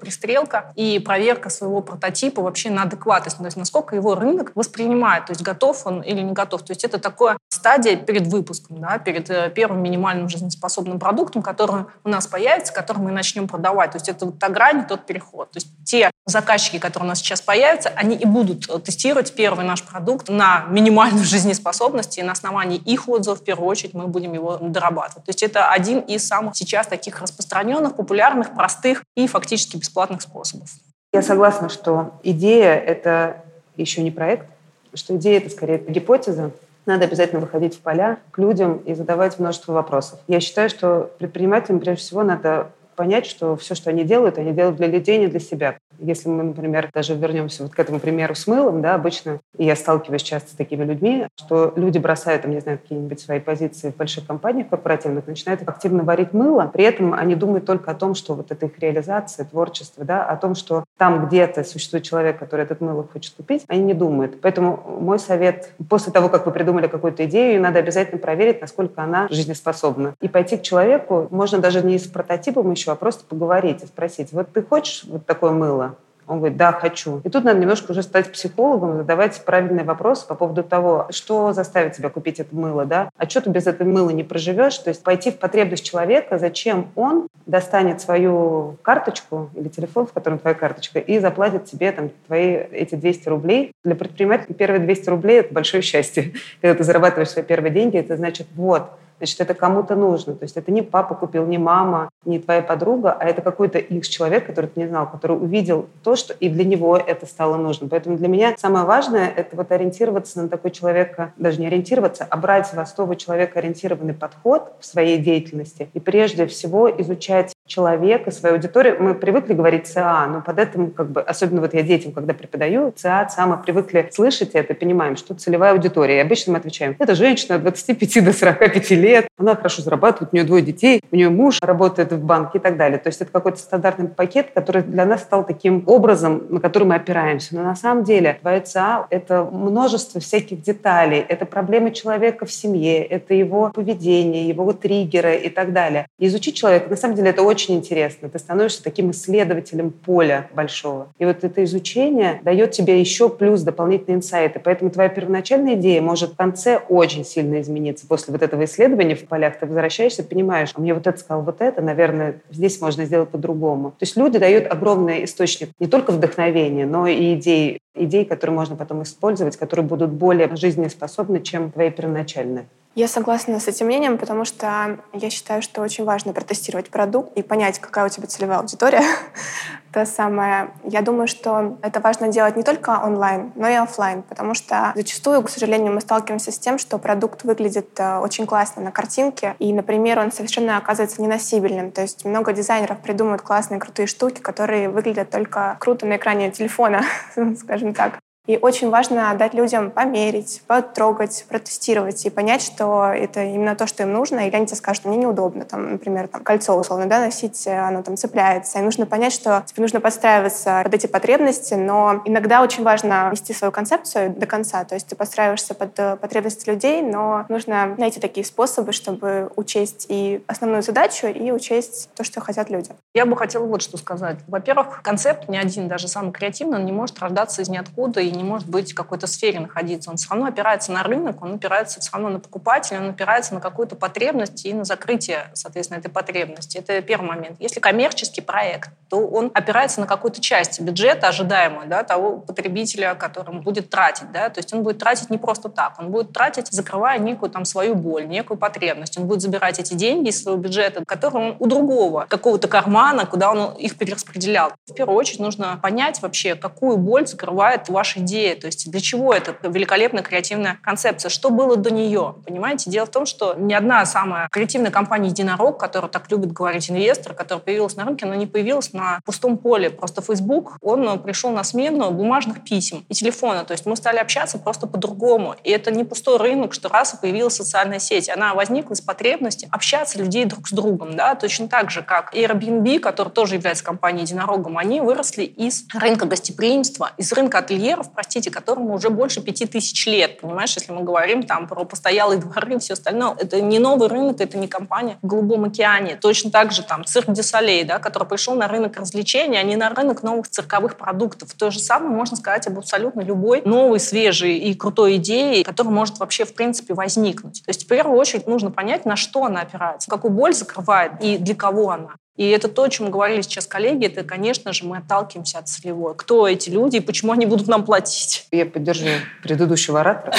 пристрелка 0.51 0.73
и 0.75 0.99
проверка 0.99 1.49
своего 1.49 1.81
прототипа 1.81 2.41
вообще 2.41 2.69
на 2.69 2.83
адекватность, 2.83 3.37
то 3.37 3.45
есть 3.45 3.57
насколько 3.57 3.95
его 3.95 4.15
рынок 4.15 4.51
воспринимает, 4.55 5.25
то 5.25 5.31
есть 5.31 5.41
готов 5.41 5.85
он 5.85 6.01
или 6.01 6.21
не 6.21 6.33
готов. 6.33 6.63
То 6.63 6.71
есть 6.71 6.83
это 6.83 6.99
такая 6.99 7.37
стадия 7.49 7.95
перед 7.95 8.27
выпуском, 8.27 8.79
да, 8.79 8.97
перед 8.97 9.29
э, 9.29 9.49
первым 9.49 9.81
минимальным 9.81 10.29
жизнеспособным 10.29 10.99
продуктом, 10.99 11.41
который 11.41 11.85
у 12.03 12.09
нас 12.09 12.27
появится, 12.27 12.73
который 12.73 12.99
мы 12.99 13.11
начнем 13.11 13.47
продавать. 13.47 13.91
То 13.91 13.97
есть 13.97 14.09
это 14.09 14.25
вот 14.25 14.39
та 14.39 14.49
грань, 14.49 14.85
тот 14.87 15.05
переход. 15.05 15.51
То 15.51 15.57
есть 15.57 15.67
те 15.85 16.11
заказчики, 16.25 16.79
которые 16.79 17.07
у 17.07 17.09
нас 17.09 17.19
сейчас 17.19 17.41
появятся, 17.41 17.89
они 17.95 18.15
и 18.15 18.25
будут 18.25 18.69
э, 18.69 18.79
тестировать 18.79 19.33
первый 19.33 19.65
наш 19.65 19.83
продукт 19.83 20.29
на 20.29 20.65
минимальную 20.69 21.25
жизнеспособность, 21.25 22.17
и 22.17 22.23
на 22.23 22.31
основании 22.31 22.77
их 22.77 23.09
отзывов, 23.09 23.41
в 23.41 23.43
первую 23.43 23.67
очередь, 23.67 23.93
мы 23.93 24.07
будем 24.07 24.33
его 24.33 24.57
дорабатывать. 24.57 25.25
То 25.25 25.29
есть 25.29 25.43
это 25.43 25.69
один 25.69 25.99
из 25.99 26.27
самых 26.27 26.55
сейчас 26.55 26.87
таких 26.87 27.21
распространенных, 27.21 27.95
популярных, 27.95 28.53
простых 28.53 29.03
и 29.15 29.27
фактически 29.27 29.77
бесплатных 29.77 30.21
способов 30.21 30.40
способов. 30.45 30.69
Я 31.13 31.21
согласна, 31.21 31.69
что 31.69 32.13
идея— 32.23 32.73
это 32.75 33.43
еще 33.75 34.01
не 34.01 34.11
проект, 34.11 34.47
что 34.93 35.15
идея— 35.17 35.37
это 35.39 35.49
скорее 35.49 35.77
гипотеза. 35.79 36.51
Надо 36.85 37.05
обязательно 37.05 37.41
выходить 37.41 37.75
в 37.75 37.79
поля 37.79 38.17
к 38.31 38.37
людям 38.37 38.77
и 38.77 38.93
задавать 38.93 39.37
множество 39.37 39.73
вопросов. 39.73 40.19
Я 40.27 40.39
считаю, 40.39 40.69
что 40.69 41.11
предпринимателям 41.19 41.79
прежде 41.79 42.01
всего 42.01 42.23
надо 42.23 42.71
понять, 43.01 43.25
что 43.25 43.55
все, 43.55 43.73
что 43.73 43.89
они 43.89 44.03
делают, 44.03 44.37
они 44.37 44.51
делают 44.51 44.77
для 44.77 44.85
людей, 44.85 45.17
не 45.17 45.25
для 45.25 45.39
себя. 45.39 45.79
Если 45.97 46.29
мы, 46.29 46.43
например, 46.43 46.87
даже 46.93 47.15
вернемся 47.15 47.63
вот 47.63 47.71
к 47.71 47.79
этому 47.79 47.99
примеру 47.99 48.35
с 48.35 48.45
мылом, 48.45 48.83
да, 48.83 48.93
обычно, 48.93 49.39
и 49.57 49.65
я 49.65 49.75
сталкиваюсь 49.75 50.21
часто 50.21 50.51
с 50.51 50.53
такими 50.53 50.83
людьми, 50.83 51.25
что 51.35 51.73
люди 51.75 51.97
бросают, 51.97 52.43
там, 52.43 52.51
не 52.51 52.59
знаю, 52.59 52.77
какие-нибудь 52.77 53.19
свои 53.19 53.39
позиции 53.39 53.89
в 53.89 53.95
больших 53.95 54.27
компаниях 54.27 54.69
корпоративных, 54.69 55.25
начинают 55.25 55.67
активно 55.67 56.03
варить 56.03 56.31
мыло, 56.33 56.69
при 56.71 56.83
этом 56.83 57.15
они 57.15 57.33
думают 57.33 57.65
только 57.65 57.89
о 57.89 57.95
том, 57.95 58.13
что 58.13 58.35
вот 58.35 58.51
это 58.51 58.67
их 58.67 58.77
реализация, 58.77 59.45
творчество, 59.45 60.05
да, 60.05 60.23
о 60.23 60.37
том, 60.37 60.53
что 60.53 60.83
там 60.99 61.25
где-то 61.25 61.63
существует 61.63 62.03
человек, 62.03 62.37
который 62.37 62.65
этот 62.65 62.81
мыло 62.81 63.07
хочет 63.11 63.33
купить, 63.33 63.63
они 63.67 63.81
не 63.81 63.93
думают. 63.95 64.41
Поэтому 64.41 64.79
мой 64.99 65.17
совет, 65.17 65.71
после 65.89 66.13
того, 66.13 66.29
как 66.29 66.45
вы 66.45 66.51
придумали 66.51 66.85
какую-то 66.85 67.25
идею, 67.25 67.59
надо 67.61 67.79
обязательно 67.79 68.19
проверить, 68.19 68.61
насколько 68.61 69.01
она 69.01 69.27
жизнеспособна. 69.31 70.13
И 70.21 70.27
пойти 70.27 70.57
к 70.57 70.61
человеку, 70.61 71.27
можно 71.31 71.57
даже 71.57 71.81
не 71.81 71.97
с 71.97 72.05
прототипом 72.05 72.69
еще, 72.69 72.90
а 72.91 72.95
просто 72.95 73.25
поговорить 73.25 73.83
и 73.83 73.87
спросить, 73.87 74.31
вот 74.31 74.51
ты 74.53 74.61
хочешь 74.61 75.03
вот 75.05 75.25
такое 75.25 75.51
мыло? 75.51 75.95
Он 76.27 76.37
говорит, 76.37 76.57
да, 76.57 76.71
хочу. 76.71 77.19
И 77.25 77.29
тут 77.29 77.43
надо 77.43 77.59
немножко 77.59 77.91
уже 77.91 78.03
стать 78.03 78.31
психологом, 78.31 78.95
задавать 78.95 79.43
правильные 79.43 79.83
вопросы 79.83 80.25
по 80.25 80.35
поводу 80.35 80.63
того, 80.63 81.07
что 81.09 81.51
заставит 81.51 81.93
тебя 81.93 82.09
купить 82.09 82.39
это 82.39 82.55
мыло, 82.55 82.85
да, 82.85 83.09
а 83.17 83.29
что 83.29 83.41
ты 83.41 83.49
без 83.49 83.67
этого 83.67 83.87
мыла 83.87 84.11
не 84.11 84.23
проживешь, 84.23 84.77
то 84.77 84.89
есть 84.89 85.03
пойти 85.03 85.31
в 85.31 85.39
потребность 85.39 85.83
человека, 85.83 86.37
зачем 86.37 86.87
он 86.95 87.27
достанет 87.45 87.99
свою 87.99 88.77
карточку 88.81 89.49
или 89.55 89.67
телефон, 89.67 90.07
в 90.07 90.13
котором 90.13 90.39
твоя 90.39 90.55
карточка, 90.55 90.99
и 90.99 91.19
заплатит 91.19 91.65
тебе 91.65 91.91
там 91.91 92.11
твои 92.27 92.55
эти 92.55 92.95
200 92.95 93.27
рублей. 93.27 93.73
Для 93.83 93.95
предпринимателя 93.95 94.53
первые 94.53 94.79
200 94.79 95.09
рублей– 95.09 95.39
это 95.41 95.53
большое 95.53 95.83
счастье. 95.83 96.31
Когда 96.61 96.77
ты 96.77 96.85
зарабатываешь 96.85 97.29
свои 97.29 97.43
первые 97.43 97.73
деньги, 97.73 97.97
это 97.97 98.15
значит, 98.15 98.47
вот, 98.55 98.91
значит, 99.21 99.39
это 99.39 99.53
кому-то 99.53 99.95
нужно. 99.95 100.33
То 100.33 100.43
есть 100.43 100.57
это 100.57 100.71
не 100.71 100.81
папа 100.81 101.13
купил, 101.13 101.45
не 101.45 101.59
мама, 101.59 102.09
не 102.25 102.39
твоя 102.39 102.63
подруга, 102.63 103.11
а 103.11 103.25
это 103.25 103.43
какой-то 103.43 103.77
их 103.77 104.09
человек, 104.09 104.47
который 104.47 104.65
ты 104.65 104.79
не 104.79 104.87
знал, 104.87 105.07
который 105.07 105.37
увидел 105.37 105.87
то, 106.03 106.15
что 106.15 106.33
и 106.33 106.49
для 106.49 106.63
него 106.63 106.97
это 106.97 107.27
стало 107.27 107.57
нужно. 107.57 107.87
Поэтому 107.87 108.17
для 108.17 108.27
меня 108.27 108.55
самое 108.57 108.85
важное— 108.85 109.31
это 109.35 109.55
вот 109.55 109.71
ориентироваться 109.71 110.41
на 110.41 110.49
такой 110.49 110.71
человека, 110.71 111.33
даже 111.37 111.59
не 111.59 111.67
ориентироваться, 111.67 112.25
а 112.27 112.35
брать 112.37 112.73
в 112.73 112.79
основу 112.79 113.13
человека 113.13 113.59
ориентированный 113.59 114.15
подход 114.15 114.73
в 114.79 114.85
своей 114.85 115.19
деятельности 115.19 115.89
и 115.93 115.99
прежде 115.99 116.47
всего 116.47 116.89
изучать 116.89 117.53
человека, 117.67 118.31
свою 118.31 118.55
аудиторию. 118.55 118.97
Мы 118.99 119.13
привыкли 119.13 119.53
говорить 119.53 119.87
ЦА, 119.87 120.27
но 120.27 120.41
под 120.41 120.59
этим, 120.59 120.91
как 120.91 121.09
бы, 121.09 121.21
особенно 121.21 121.61
вот 121.61 121.73
я 121.73 121.83
детям, 121.83 122.11
когда 122.11 122.33
преподаю, 122.33 122.91
ЦА, 122.95 123.25
ЦА, 123.25 123.45
мы 123.45 123.57
привыкли 123.57 124.09
слышать 124.11 124.51
это, 124.53 124.73
понимаем, 124.73 125.15
что 125.15 125.33
целевая 125.35 125.71
аудитория. 125.73 126.17
И 126.17 126.21
обычно 126.21 126.53
мы 126.53 126.57
отвечаем, 126.59 126.95
это 126.99 127.15
женщина 127.15 127.55
от 127.55 127.61
25 127.61 128.25
до 128.25 128.33
45 128.33 128.91
лет, 128.91 129.10
она 129.37 129.55
хорошо 129.55 129.81
зарабатывает, 129.81 130.33
у 130.33 130.35
нее 130.35 130.45
двое 130.45 130.63
детей, 130.63 131.01
у 131.11 131.15
нее 131.15 131.29
муж 131.29 131.59
работает 131.61 132.11
в 132.11 132.23
банке 132.23 132.57
и 132.57 132.61
так 132.61 132.77
далее. 132.77 132.97
То 132.97 133.07
есть 133.07 133.21
это 133.21 133.31
какой-то 133.31 133.57
стандартный 133.57 134.07
пакет, 134.07 134.51
который 134.53 134.83
для 134.83 135.05
нас 135.05 135.21
стал 135.21 135.45
таким 135.45 135.83
образом, 135.87 136.43
на 136.49 136.59
который 136.59 136.85
мы 136.85 136.95
опираемся. 136.95 137.55
Но 137.55 137.63
на 137.63 137.75
самом 137.75 138.03
деле 138.03 138.37
твоя 138.41 138.61
ЦА— 138.61 139.07
это 139.09 139.43
множество 139.43 140.19
всяких 140.21 140.61
деталей, 140.61 141.25
это 141.27 141.45
проблемы 141.45 141.91
человека 141.91 142.45
в 142.45 142.51
семье, 142.51 143.03
это 143.03 143.33
его 143.33 143.71
поведение, 143.73 144.47
его 144.47 144.71
триггеры 144.73 145.37
и 145.37 145.49
так 145.49 145.73
далее. 145.73 146.07
И 146.19 146.27
изучить 146.27 146.55
человека, 146.55 146.89
на 146.89 146.95
самом 146.95 147.15
деле, 147.15 147.29
это 147.29 147.41
очень 147.41 147.75
интересно. 147.75 148.29
Ты 148.29 148.39
становишься 148.39 148.83
таким 148.83 149.11
исследователем 149.11 149.91
поля 149.91 150.47
большого. 150.53 151.07
И 151.19 151.25
вот 151.25 151.43
это 151.43 151.63
изучение 151.63 152.39
дает 152.43 152.71
тебе 152.71 152.99
еще 152.99 153.29
плюс 153.29 153.61
дополнительные 153.61 154.17
инсайты. 154.17 154.59
Поэтому 154.63 154.91
твоя 154.91 155.09
первоначальная 155.09 155.75
идея 155.75 156.01
может 156.01 156.31
в 156.33 156.35
конце 156.35 156.77
очень 156.77 157.25
сильно 157.25 157.61
измениться. 157.61 158.07
После 158.07 158.31
вот 158.31 158.41
этого 158.41 158.65
исследования 158.65 159.00
в 159.09 159.27
полях 159.27 159.59
ты 159.59 159.65
возвращаешься, 159.65 160.23
понимаешь, 160.23 160.71
а 160.75 160.81
мне 160.81 160.93
вот 160.93 161.07
это 161.07 161.17
сказал, 161.17 161.43
вот 161.43 161.61
это, 161.61 161.81
наверное, 161.81 162.41
здесь 162.49 162.79
можно 162.81 163.05
сделать 163.05 163.29
по-другому. 163.29 163.91
То 163.91 164.01
есть 164.01 164.15
люди 164.15 164.39
дают 164.39 164.71
огромный 164.71 165.25
источник 165.25 165.69
не 165.79 165.87
только 165.87 166.11
вдохновения, 166.11 166.85
но 166.85 167.07
и 167.07 167.33
идей, 167.35 167.79
идей, 167.95 168.25
которые 168.25 168.55
можно 168.55 168.75
потом 168.75 169.03
использовать, 169.03 169.57
которые 169.57 169.85
будут 169.85 170.11
более 170.11 170.55
жизнеспособны, 170.55 171.41
чем 171.41 171.71
твои 171.71 171.89
первоначальные. 171.89 172.65
Я 172.93 173.07
согласна 173.07 173.59
с 173.59 173.69
этим 173.69 173.85
мнением, 173.85 174.17
потому 174.17 174.43
что 174.43 174.99
я 175.13 175.29
считаю, 175.29 175.61
что 175.61 175.81
очень 175.81 176.03
важно 176.03 176.33
протестировать 176.33 176.89
продукт 176.89 177.37
и 177.37 177.41
понять, 177.41 177.79
какая 177.79 178.05
у 178.05 178.09
тебя 178.09 178.27
целевая 178.27 178.59
аудитория. 178.59 179.01
То 179.91 180.05
самое. 180.05 180.71
Я 180.83 181.01
думаю, 181.01 181.27
что 181.27 181.77
это 181.81 181.99
важно 181.99 182.29
делать 182.29 182.55
не 182.55 182.63
только 182.63 183.01
онлайн, 183.03 183.51
но 183.55 183.67
и 183.67 183.73
офлайн, 183.73 184.23
потому 184.23 184.53
что 184.53 184.93
зачастую, 184.95 185.43
к 185.43 185.49
сожалению, 185.49 185.93
мы 185.93 185.99
сталкиваемся 185.99 186.51
с 186.51 186.59
тем, 186.59 186.77
что 186.77 186.97
продукт 186.97 187.43
выглядит 187.43 187.99
э, 187.99 188.17
очень 188.19 188.45
классно 188.45 188.81
на 188.81 188.91
картинке, 188.91 189.55
и, 189.59 189.73
например, 189.73 190.19
он 190.19 190.31
совершенно 190.31 190.77
оказывается 190.77 191.21
неносибельным. 191.21 191.91
То 191.91 192.01
есть 192.01 192.23
много 192.23 192.53
дизайнеров 192.53 192.99
придумывают 192.99 193.41
классные, 193.41 193.81
крутые 193.81 194.07
штуки, 194.07 194.39
которые 194.39 194.89
выглядят 194.89 195.29
только 195.29 195.75
круто 195.79 196.05
на 196.05 196.15
экране 196.15 196.51
телефона, 196.51 197.03
скажем 197.57 197.93
так. 197.93 198.19
И 198.47 198.57
очень 198.57 198.89
важно 198.89 199.31
дать 199.37 199.53
людям 199.53 199.91
померить, 199.91 200.63
потрогать, 200.65 201.45
протестировать 201.47 202.25
и 202.25 202.31
понять, 202.31 202.63
что 202.63 203.05
это 203.05 203.43
именно 203.43 203.75
то, 203.75 203.85
что 203.85 204.01
им 204.01 204.13
нужно, 204.13 204.47
или 204.47 204.55
они 204.55 204.65
тебе 204.65 204.77
скажут, 204.77 205.05
мне 205.05 205.17
неудобно, 205.17 205.63
там, 205.63 205.91
например, 205.91 206.27
там, 206.27 206.43
кольцо 206.43 206.75
условно 206.75 207.05
да, 207.05 207.19
носить, 207.19 207.67
э, 207.67 207.79
оно 207.79 208.01
там 208.01 208.17
цепляется. 208.17 208.79
И 208.79 208.81
нужно 208.81 209.05
понять, 209.05 209.31
что 209.31 209.63
тебе 209.67 209.83
нужно 209.83 210.01
подстраиваться 210.01 210.81
под 210.83 210.93
эти 210.95 211.05
потребности, 211.05 211.75
но 211.75 212.23
иногда 212.25 212.63
очень 212.63 212.83
важно 212.83 213.29
вести 213.31 213.53
свою 213.53 213.71
концепцию 213.71 214.31
до 214.35 214.47
конца, 214.47 214.85
то 214.85 214.95
есть 214.95 215.05
ты 215.05 215.15
подстраиваешься 215.15 215.75
под 215.75 215.99
э, 215.99 216.15
потребности 216.15 216.67
людей, 216.67 217.03
но 217.03 217.45
нужно 217.47 217.93
найти 217.99 218.19
такие 218.19 218.43
способы, 218.43 218.91
чтобы 218.91 219.51
учесть 219.55 220.07
и 220.09 220.43
основную 220.47 220.81
задачу, 220.81 221.27
и 221.27 221.51
учесть 221.51 222.09
то, 222.15 222.23
что 222.23 222.41
хотят 222.41 222.71
люди. 222.71 222.89
Я 223.13 223.27
бы 223.27 223.37
хотела 223.37 223.65
вот 223.65 223.83
что 223.83 223.97
сказать. 223.97 224.39
Во-первых, 224.47 225.03
концепт 225.03 225.47
ни 225.47 225.57
один, 225.57 225.87
даже 225.87 226.07
самый 226.07 226.31
креативный, 226.31 226.79
он 226.79 226.85
не 226.85 226.91
может 226.91 227.19
рождаться 227.19 227.61
из 227.61 227.69
ниоткуда 227.69 228.19
и 228.19 228.31
не 228.41 228.47
может 228.47 228.67
быть 228.67 228.91
в 228.91 228.95
какой-то 228.95 229.27
сфере 229.27 229.59
находиться. 229.59 230.09
Он 230.09 230.17
все 230.17 230.29
равно 230.29 230.47
опирается 230.47 230.91
на 230.91 231.03
рынок, 231.03 231.41
он 231.41 231.55
опирается 231.55 231.99
все 231.99 232.11
равно 232.13 232.29
на 232.29 232.39
покупателя, 232.39 232.99
он 232.99 233.09
опирается 233.09 233.53
на 233.53 233.61
какую-то 233.61 233.95
потребность 233.95 234.65
и 234.65 234.73
на 234.73 234.83
закрытие, 234.83 235.51
соответственно, 235.53 235.99
этой 235.99 236.09
потребности. 236.09 236.77
Это 236.77 237.01
первый 237.01 237.27
момент. 237.27 237.57
Если 237.59 237.79
коммерческий 237.79 238.41
проект, 238.41 238.89
то 239.09 239.27
он 239.27 239.51
опирается 239.53 240.01
на 240.01 240.07
какую-то 240.07 240.41
часть 240.41 240.79
бюджета 240.81 241.27
ожидаемую 241.27 241.87
да, 241.87 242.03
того 242.03 242.37
потребителя, 242.37 243.15
которым 243.15 243.61
будет 243.61 243.89
тратить. 243.89 244.31
Да? 244.31 244.49
То 244.49 244.59
есть 244.59 244.73
он 244.73 244.83
будет 244.83 244.97
тратить 244.97 245.29
не 245.29 245.37
просто 245.37 245.69
так, 245.69 245.99
он 245.99 246.11
будет 246.11 246.33
тратить, 246.33 246.67
закрывая 246.71 247.19
некую 247.19 247.49
там 247.49 247.65
свою 247.65 247.95
боль, 247.95 248.27
некую 248.27 248.57
потребность. 248.57 249.17
Он 249.17 249.27
будет 249.27 249.41
забирать 249.41 249.79
эти 249.79 249.93
деньги 249.93 250.29
из 250.29 250.41
своего 250.41 250.59
бюджета, 250.59 251.03
которые 251.05 251.51
он 251.51 251.55
у 251.59 251.67
другого, 251.67 252.25
какого-то 252.29 252.67
кармана, 252.67 253.25
куда 253.25 253.51
он 253.51 253.75
их 253.75 253.97
перераспределял. 253.97 254.71
В 254.87 254.93
первую 254.93 255.17
очередь 255.17 255.39
нужно 255.39 255.77
понять 255.81 256.21
вообще, 256.21 256.55
какую 256.55 256.97
боль 256.97 257.27
закрывает 257.27 257.89
ваша 257.89 258.19
идея, 258.21 258.55
то 258.55 258.67
есть 258.67 258.89
для 258.89 258.99
чего 258.99 259.33
эта 259.33 259.55
великолепная 259.67 260.23
креативная 260.23 260.79
концепция, 260.81 261.29
что 261.29 261.49
было 261.49 261.75
до 261.75 261.91
нее, 261.91 262.35
понимаете? 262.45 262.89
Дело 262.89 263.05
в 263.05 263.11
том, 263.11 263.25
что 263.25 263.53
ни 263.55 263.73
одна 263.73 264.05
самая 264.05 264.47
креативная 264.49 264.91
компания 264.91 265.29
«Единорог», 265.29 265.79
которая 265.79 266.09
так 266.09 266.31
любит 266.31 266.51
говорить 266.51 266.89
инвестор, 266.89 267.33
которая 267.33 267.63
появилась 267.63 267.95
на 267.95 268.05
рынке, 268.05 268.25
она 268.25 268.35
не 268.35 268.47
появилась 268.47 268.93
на 268.93 269.19
пустом 269.25 269.57
поле. 269.57 269.89
Просто 269.89 270.21
Facebook, 270.21 270.77
он 270.81 271.19
пришел 271.21 271.51
на 271.51 271.63
смену 271.63 272.11
бумажных 272.11 272.63
писем 272.63 273.05
и 273.09 273.13
телефона, 273.13 273.63
то 273.63 273.73
есть 273.73 273.85
мы 273.85 273.95
стали 273.95 274.17
общаться 274.17 274.57
просто 274.57 274.87
по-другому. 274.87 275.55
И 275.63 275.71
это 275.71 275.91
не 275.91 276.03
пустой 276.03 276.37
рынок, 276.37 276.73
что 276.73 276.89
раз 276.89 277.13
и 277.13 277.17
появилась 277.17 277.55
социальная 277.55 277.99
сеть. 277.99 278.29
Она 278.29 278.53
возникла 278.53 278.93
из 278.93 279.01
потребности 279.01 279.67
общаться 279.71 280.17
людей 280.17 280.45
друг 280.45 280.67
с 280.67 280.71
другом, 280.71 281.15
да, 281.15 281.35
точно 281.35 281.67
так 281.67 281.91
же, 281.91 282.01
как 282.01 282.35
Airbnb, 282.35 282.99
который 282.99 283.29
тоже 283.29 283.55
является 283.55 283.83
компанией 283.83 284.23
«Единорогом», 284.23 284.77
они 284.77 285.01
выросли 285.01 285.43
из 285.43 285.85
рынка 285.93 286.25
гостеприимства, 286.25 287.11
из 287.17 287.31
рынка 287.33 287.59
ательеров, 287.59 288.10
простите, 288.13 288.51
которому 288.51 288.93
уже 288.93 289.09
больше 289.09 289.41
пяти 289.41 289.65
тысяч 289.65 290.05
лет, 290.05 290.41
понимаешь, 290.41 290.75
если 290.75 290.91
мы 290.91 291.03
говорим 291.03 291.43
там 291.43 291.67
про 291.67 291.83
постоялые 291.83 292.39
дворы 292.39 292.75
и 292.75 292.79
все 292.79 292.93
остальное. 292.93 293.35
Это 293.37 293.61
не 293.61 293.79
новый 293.79 294.07
рынок, 294.07 294.41
это 294.41 294.57
не 294.57 294.67
компания 294.67 295.17
в 295.21 295.27
Голубом 295.27 295.65
океане. 295.65 296.15
Точно 296.15 296.51
так 296.51 296.71
же 296.71 296.83
там 296.83 297.05
цирк 297.05 297.31
Дюсалей, 297.31 297.83
да, 297.83 297.99
который 297.99 298.27
пришел 298.27 298.55
на 298.55 298.67
рынок 298.67 298.97
развлечений, 298.97 299.57
а 299.57 299.63
не 299.63 299.75
на 299.75 299.89
рынок 299.89 300.23
новых 300.23 300.47
цирковых 300.49 300.97
продуктов. 300.97 301.53
То 301.53 301.71
же 301.71 301.79
самое 301.79 302.11
можно 302.11 302.37
сказать 302.37 302.67
об 302.67 302.77
абсолютно 302.77 303.21
любой 303.21 303.61
новой, 303.63 303.99
свежей 303.99 304.57
и 304.57 304.73
крутой 304.73 305.17
идее, 305.17 305.63
которая 305.63 305.93
может 305.93 306.19
вообще 306.19 306.45
в 306.45 306.53
принципе 306.53 306.93
возникнуть. 306.93 307.63
То 307.65 307.69
есть 307.69 307.85
в 307.85 307.87
первую 307.87 308.17
очередь 308.17 308.47
нужно 308.47 308.71
понять, 308.71 309.05
на 309.05 309.15
что 309.15 309.45
она 309.45 309.61
опирается, 309.61 310.09
какую 310.09 310.31
боль 310.31 310.53
закрывает 310.53 311.13
и 311.21 311.37
для 311.37 311.55
кого 311.55 311.91
она. 311.91 312.15
И 312.37 312.47
это 312.47 312.69
то, 312.69 312.83
о 312.83 312.89
чем 312.89 313.11
говорили 313.11 313.41
сейчас 313.41 313.67
коллеги, 313.67 314.05
это, 314.05 314.23
конечно 314.23 314.71
же, 314.71 314.85
мы 314.85 314.97
отталкиваемся 314.97 315.59
от 315.59 315.67
целевой. 315.67 316.15
Кто 316.15 316.47
эти 316.47 316.69
люди 316.69 316.97
и 316.97 316.99
почему 317.01 317.33
они 317.33 317.45
будут 317.45 317.67
нам 317.67 317.83
платить? 317.83 318.47
Я 318.51 318.65
поддержу 318.65 319.05
предыдущего 319.43 319.99
оратора. 319.99 320.33